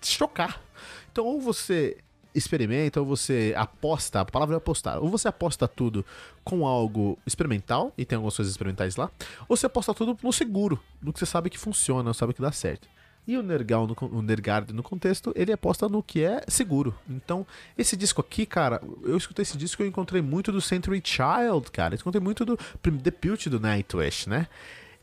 chocar. 0.00 0.62
Então, 1.10 1.26
ou 1.26 1.40
você 1.40 1.96
experimenta, 2.32 3.00
ou 3.00 3.06
você 3.06 3.52
aposta, 3.56 4.20
a 4.20 4.24
palavra 4.24 4.54
é 4.54 4.58
apostar, 4.58 5.00
ou 5.00 5.08
você 5.08 5.26
aposta 5.26 5.66
tudo 5.66 6.06
com 6.44 6.64
algo 6.64 7.18
experimental, 7.26 7.92
e 7.98 8.04
tem 8.04 8.14
algumas 8.14 8.36
coisas 8.36 8.52
experimentais 8.52 8.94
lá, 8.94 9.10
ou 9.48 9.56
você 9.56 9.66
aposta 9.66 9.92
tudo 9.92 10.16
no 10.22 10.32
seguro, 10.32 10.78
no 11.02 11.12
que 11.12 11.18
você 11.18 11.26
sabe 11.26 11.50
que 11.50 11.58
funciona, 11.58 12.14
sabe 12.14 12.32
que 12.34 12.40
dá 12.40 12.52
certo. 12.52 12.88
E 13.28 13.36
o 13.36 13.42
Nergal, 13.42 13.86
no, 13.86 13.94
o 14.10 14.22
Nergard, 14.22 14.72
no 14.72 14.82
contexto, 14.82 15.34
ele 15.36 15.52
aposta 15.52 15.86
no 15.86 16.02
que 16.02 16.24
é 16.24 16.40
seguro. 16.48 16.94
Então, 17.06 17.46
esse 17.76 17.94
disco 17.94 18.22
aqui, 18.22 18.46
cara, 18.46 18.80
eu 19.04 19.18
escutei 19.18 19.42
esse 19.42 19.58
disco 19.58 19.82
e 19.82 19.84
eu 19.84 19.88
encontrei 19.88 20.22
muito 20.22 20.50
do 20.50 20.62
Century 20.62 21.02
Child, 21.04 21.70
cara. 21.70 21.94
Eu 21.94 21.98
encontrei 21.98 22.22
muito 22.22 22.46
do 22.46 22.56
The 22.56 23.10
Pute 23.10 23.50
do 23.50 23.60
Nightwish, 23.60 24.30
né? 24.30 24.48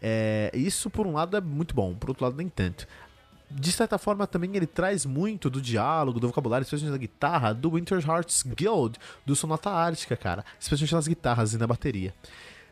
É, 0.01 0.50
isso, 0.55 0.89
por 0.89 1.05
um 1.05 1.13
lado, 1.13 1.38
é 1.38 1.41
muito 1.41 1.75
bom, 1.75 1.94
por 1.94 2.10
outro 2.10 2.25
lado, 2.25 2.36
nem 2.36 2.50
tanto 2.50 2.88
de 3.48 3.72
certa 3.72 4.00
forma 4.00 4.25
também 4.25 4.55
ele 4.55 4.65
traz 4.65 5.05
muito 5.05 5.51
do 5.51 5.62
diálogo, 5.62 6.20
do 6.20 6.27
vocabulário, 6.27 6.63
especialmente 6.63 6.91
da 6.94 7.00
guitarra, 7.00 7.53
do 7.53 7.72
Winter 7.72 8.03
Hearts 8.03 8.44
Guild, 8.44 8.98
do 9.24 9.36
Sonata 9.36 9.70
Ártica, 9.70 10.17
cara, 10.17 10.44
especialmente 10.60 10.96
nas 10.96 11.08
guitarras 11.08 11.53
e 11.53 11.58
na 11.58 11.67
bateria. 11.67 12.13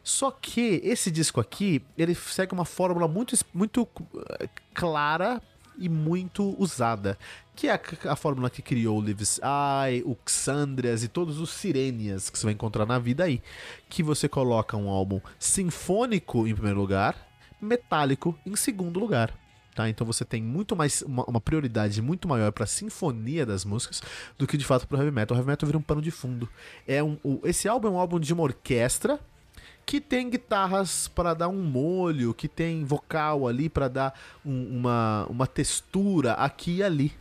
Só 0.03 0.29
que 0.31 0.81
esse 0.83 1.09
disco 1.09 1.39
aqui, 1.39 1.81
ele 1.97 2.13
segue 2.13 2.53
uma 2.53 2.65
fórmula 2.65 3.07
muito, 3.07 3.37
muito 3.53 3.87
eh, 4.39 4.49
clara 4.73 5.41
e 5.77 5.87
muito 5.87 6.55
usada, 6.59 7.17
que 7.55 7.67
é 7.67 7.73
a, 7.73 8.11
a 8.11 8.15
fórmula 8.15 8.49
que 8.49 8.61
criou 8.61 8.99
o 8.99 9.01
Lives 9.01 9.39
Eye, 9.39 10.03
o 10.03 10.17
Xandrias 10.27 11.03
e 11.03 11.07
todos 11.07 11.39
os 11.39 11.49
Sirenias 11.49 12.29
que 12.29 12.37
você 12.37 12.45
vai 12.45 12.53
encontrar 12.53 12.85
na 12.85 12.99
vida 12.99 13.23
aí, 13.23 13.41
que 13.89 14.03
você 14.03 14.27
coloca 14.27 14.77
um 14.77 14.89
álbum 14.89 15.21
sinfônico 15.39 16.47
em 16.47 16.53
primeiro 16.53 16.79
lugar, 16.79 17.15
metálico 17.61 18.37
em 18.45 18.55
segundo 18.55 18.99
lugar. 18.99 19.33
Tá? 19.73 19.89
Então 19.89 20.05
você 20.05 20.23
tem 20.23 20.43
muito 20.43 20.75
mais 20.75 21.01
uma, 21.01 21.23
uma 21.25 21.41
prioridade 21.41 21.99
muito 22.01 22.27
maior 22.27 22.51
para 22.51 22.65
a 22.65 22.67
sinfonia 22.67 23.45
das 23.45 23.65
músicas 23.65 24.03
do 24.37 24.45
que 24.45 24.55
de 24.55 24.65
fato 24.65 24.87
para 24.87 24.97
o 24.97 24.99
heavy 24.99 25.11
metal. 25.11 25.35
O 25.35 25.39
heavy 25.39 25.49
metal 25.49 25.65
vira 25.65 25.77
um 25.77 25.81
pano 25.81 26.01
de 26.01 26.11
fundo. 26.11 26.47
É 26.87 27.01
um, 27.01 27.17
o, 27.23 27.39
esse 27.43 27.67
álbum 27.67 27.87
é 27.87 27.91
um 27.91 27.97
álbum 27.97 28.19
de 28.19 28.31
uma 28.33 28.43
orquestra 28.43 29.19
que 29.85 29.99
tem 29.99 30.29
guitarras 30.29 31.07
para 31.07 31.33
dar 31.33 31.47
um 31.47 31.61
molho, 31.61 32.33
que 32.33 32.47
tem 32.47 32.83
vocal 32.83 33.47
ali 33.47 33.69
para 33.69 33.87
dar 33.87 34.19
um, 34.45 34.79
uma, 34.79 35.25
uma 35.29 35.47
textura 35.47 36.33
aqui 36.33 36.77
e 36.77 36.83
ali. 36.83 37.11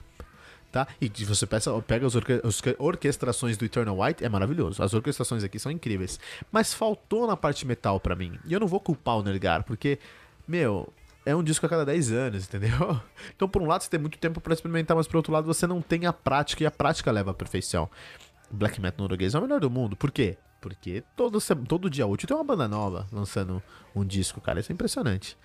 Tá? 0.70 0.88
E 0.98 1.08
você 1.26 1.46
pega, 1.46 2.06
as, 2.06 2.14
orque 2.16 2.40
orquestrações 2.78 3.58
do 3.58 3.64
Eternal 3.66 4.00
White, 4.00 4.24
é 4.24 4.28
maravilhoso. 4.28 4.82
As 4.82 4.94
orquestrações 4.94 5.44
aqui 5.44 5.58
são 5.58 5.70
incríveis. 5.70 6.18
Mas 6.50 6.72
faltou 6.72 7.26
na 7.26 7.36
parte 7.36 7.66
metal 7.66 8.00
para 8.00 8.16
mim. 8.16 8.38
E 8.46 8.54
eu 8.54 8.58
não 8.58 8.66
vou 8.66 8.80
culpar 8.80 9.18
o 9.18 9.22
Nergar, 9.22 9.64
porque, 9.64 9.98
meu, 10.48 10.90
é 11.26 11.36
um 11.36 11.42
disco 11.42 11.66
a 11.66 11.68
cada 11.68 11.84
10 11.84 12.12
anos, 12.12 12.44
entendeu? 12.48 13.00
Então, 13.36 13.46
por 13.46 13.60
um 13.60 13.66
lado, 13.66 13.82
você 13.82 13.90
tem 13.90 14.00
muito 14.00 14.16
tempo 14.16 14.40
para 14.40 14.54
experimentar, 14.54 14.96
mas 14.96 15.06
por 15.06 15.16
outro 15.16 15.32
lado, 15.32 15.46
você 15.46 15.66
não 15.66 15.82
tem 15.82 16.06
a 16.06 16.12
prática 16.12 16.62
e 16.62 16.66
a 16.66 16.70
prática 16.70 17.12
leva 17.12 17.32
à 17.32 17.34
perfeição. 17.34 17.90
Black 18.50 18.80
metal 18.80 19.04
norueguês 19.04 19.34
é 19.34 19.38
o 19.38 19.42
melhor 19.42 19.60
do 19.60 19.70
mundo. 19.70 19.94
Por 19.94 20.10
quê? 20.10 20.38
Porque 20.62 21.02
todo, 21.16 21.38
todo 21.66 21.90
dia 21.90 22.06
útil 22.06 22.28
tem 22.28 22.36
uma 22.36 22.44
banda 22.44 22.68
nova 22.68 23.08
lançando 23.12 23.60
um 23.94 24.04
disco, 24.04 24.40
cara. 24.40 24.60
Isso 24.60 24.70
é 24.70 24.74
impressionante. 24.74 25.36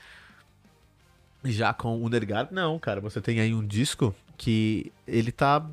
Já 1.43 1.73
com 1.73 2.01
o 2.01 2.07
Nergard, 2.07 2.53
não, 2.53 2.77
cara. 2.77 3.01
Você 3.01 3.19
tem 3.19 3.39
aí 3.39 3.51
um 3.51 3.65
disco 3.65 4.13
que 4.37 4.93
ele 5.07 5.31
tá 5.31 5.67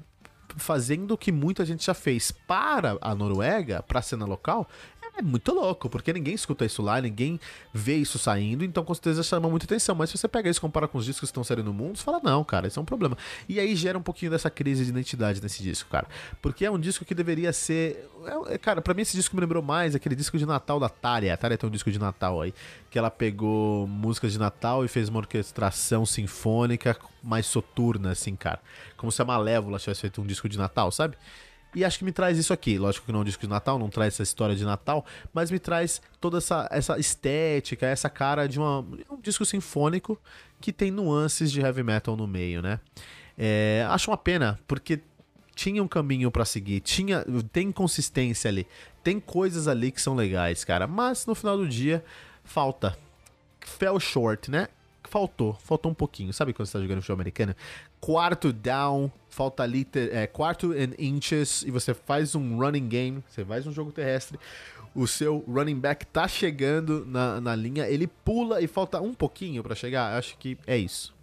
fazendo 0.56 1.12
o 1.12 1.18
que 1.18 1.32
muita 1.32 1.64
gente 1.64 1.84
já 1.84 1.94
fez 1.94 2.30
para 2.30 2.96
a 3.00 3.14
Noruega, 3.14 3.82
para 3.82 3.98
a 3.98 4.02
cena 4.02 4.24
local, 4.24 4.68
é 5.16 5.22
muito 5.22 5.52
louco, 5.54 5.88
porque 5.88 6.12
ninguém 6.12 6.34
escuta 6.34 6.64
isso 6.64 6.82
lá, 6.82 7.00
ninguém 7.00 7.38
vê 7.72 7.96
isso 7.96 8.18
saindo, 8.18 8.64
então 8.64 8.84
com 8.84 8.92
certeza 8.92 9.22
chama 9.22 9.48
muita 9.48 9.64
atenção. 9.64 9.94
Mas 9.94 10.10
se 10.10 10.18
você 10.18 10.26
pega 10.26 10.50
isso 10.50 10.58
e 10.58 10.60
compara 10.60 10.88
com 10.88 10.98
os 10.98 11.04
discos 11.04 11.20
que 11.20 11.32
estão 11.32 11.44
saindo 11.44 11.62
no 11.62 11.72
mundo, 11.72 11.96
você 11.96 12.02
fala, 12.02 12.20
não, 12.22 12.42
cara, 12.42 12.66
isso 12.66 12.80
é 12.80 12.82
um 12.82 12.84
problema. 12.84 13.16
E 13.48 13.60
aí 13.60 13.76
gera 13.76 13.96
um 13.96 14.02
pouquinho 14.02 14.32
dessa 14.32 14.50
crise 14.50 14.84
de 14.84 14.90
identidade 14.90 15.40
nesse 15.40 15.62
disco, 15.62 15.88
cara. 15.88 16.08
Porque 16.42 16.64
é 16.64 16.70
um 16.70 16.78
disco 16.78 17.04
que 17.04 17.14
deveria 17.14 17.52
ser. 17.52 18.08
É, 18.26 18.54
é 18.54 18.58
cara, 18.58 18.82
pra 18.82 18.92
mim 18.92 19.02
esse 19.02 19.16
disco 19.16 19.36
me 19.36 19.40
lembrou 19.40 19.62
mais 19.62 19.94
aquele 19.94 20.16
disco 20.16 20.36
de 20.36 20.44
Natal 20.44 20.80
da 20.80 20.88
Tária. 20.88 21.32
A 21.32 21.36
Tária 21.36 21.56
tem 21.56 21.68
um 21.68 21.72
disco 21.72 21.92
de 21.92 21.98
Natal 21.98 22.42
aí, 22.42 22.52
que 22.90 22.98
ela 22.98 23.10
pegou 23.10 23.86
músicas 23.86 24.32
de 24.32 24.38
Natal 24.38 24.84
e 24.84 24.88
fez 24.88 25.08
uma 25.08 25.20
orquestração 25.20 26.04
sinfônica 26.04 26.96
mais 27.24 27.46
soturna, 27.46 28.10
assim, 28.10 28.36
cara. 28.36 28.60
Como 28.96 29.10
se 29.10 29.20
a 29.20 29.24
Malévola 29.24 29.78
tivesse 29.78 30.02
feito 30.02 30.20
um 30.20 30.26
disco 30.26 30.48
de 30.48 30.58
Natal, 30.58 30.92
sabe? 30.92 31.16
E 31.74 31.84
acho 31.84 31.98
que 31.98 32.04
me 32.04 32.12
traz 32.12 32.38
isso 32.38 32.52
aqui. 32.52 32.78
Lógico 32.78 33.06
que 33.06 33.12
não 33.12 33.20
é 33.20 33.22
um 33.22 33.24
disco 33.24 33.42
de 33.42 33.48
Natal, 33.48 33.78
não 33.78 33.88
traz 33.88 34.14
essa 34.14 34.22
história 34.22 34.54
de 34.54 34.64
Natal, 34.64 35.04
mas 35.32 35.50
me 35.50 35.58
traz 35.58 36.00
toda 36.20 36.38
essa, 36.38 36.68
essa 36.70 36.98
estética, 36.98 37.86
essa 37.86 38.08
cara 38.08 38.46
de 38.46 38.58
uma, 38.58 38.80
um 39.10 39.20
disco 39.20 39.44
sinfônico 39.44 40.20
que 40.60 40.72
tem 40.72 40.90
nuances 40.90 41.50
de 41.50 41.60
heavy 41.60 41.82
metal 41.82 42.16
no 42.16 42.26
meio, 42.26 42.62
né? 42.62 42.78
É, 43.36 43.84
acho 43.90 44.10
uma 44.10 44.16
pena, 44.16 44.58
porque 44.68 45.00
tinha 45.54 45.82
um 45.82 45.88
caminho 45.88 46.30
para 46.30 46.44
seguir, 46.44 46.80
tinha 46.80 47.24
tem 47.52 47.72
consistência 47.72 48.48
ali, 48.48 48.66
tem 49.02 49.18
coisas 49.18 49.66
ali 49.66 49.90
que 49.90 50.00
são 50.00 50.14
legais, 50.14 50.64
cara, 50.64 50.86
mas 50.86 51.26
no 51.26 51.34
final 51.34 51.56
do 51.56 51.68
dia 51.68 52.04
falta. 52.44 52.96
Fell 53.60 53.98
short, 53.98 54.50
né? 54.50 54.68
Faltou, 55.14 55.54
faltou 55.62 55.92
um 55.92 55.94
pouquinho. 55.94 56.32
Sabe 56.32 56.52
quando 56.52 56.66
você 56.66 56.72
tá 56.72 56.80
jogando 56.80 56.96
futebol 56.96 57.14
americano? 57.14 57.54
Quarto 58.00 58.52
down, 58.52 59.08
falta 59.28 59.62
ali, 59.62 59.86
é, 60.10 60.26
quarto 60.26 60.72
and 60.72 60.92
inches, 60.98 61.62
e 61.62 61.70
você 61.70 61.94
faz 61.94 62.34
um 62.34 62.58
running 62.58 62.88
game, 62.88 63.22
você 63.28 63.44
faz 63.44 63.64
um 63.64 63.70
jogo 63.70 63.92
terrestre, 63.92 64.40
o 64.92 65.06
seu 65.06 65.44
running 65.46 65.78
back 65.78 66.04
tá 66.04 66.26
chegando 66.26 67.06
na, 67.06 67.40
na 67.40 67.54
linha, 67.54 67.86
ele 67.86 68.08
pula 68.08 68.60
e 68.60 68.66
falta 68.66 69.00
um 69.00 69.14
pouquinho 69.14 69.62
para 69.62 69.76
chegar. 69.76 70.18
Acho 70.18 70.36
que 70.36 70.58
é 70.66 70.76
isso. 70.76 71.14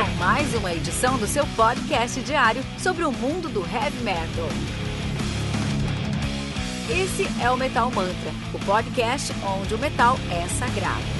E 0.02 0.18
mais 0.18 0.54
uma 0.54 0.72
edição 0.72 1.16
do 1.16 1.26
seu 1.26 1.46
podcast 1.56 2.20
diário 2.22 2.62
sobre 2.78 3.04
o 3.04 3.12
mundo 3.12 3.48
do 3.48 3.60
heavy 3.60 4.02
metal. 4.02 4.48
Esse 6.90 7.26
é 7.42 7.50
o 7.50 7.56
Metal 7.56 7.90
Mantra, 7.90 8.30
o 8.52 8.58
podcast 8.66 9.32
onde 9.44 9.74
o 9.74 9.78
metal 9.78 10.16
é 10.30 10.46
sagrado. 10.48 11.19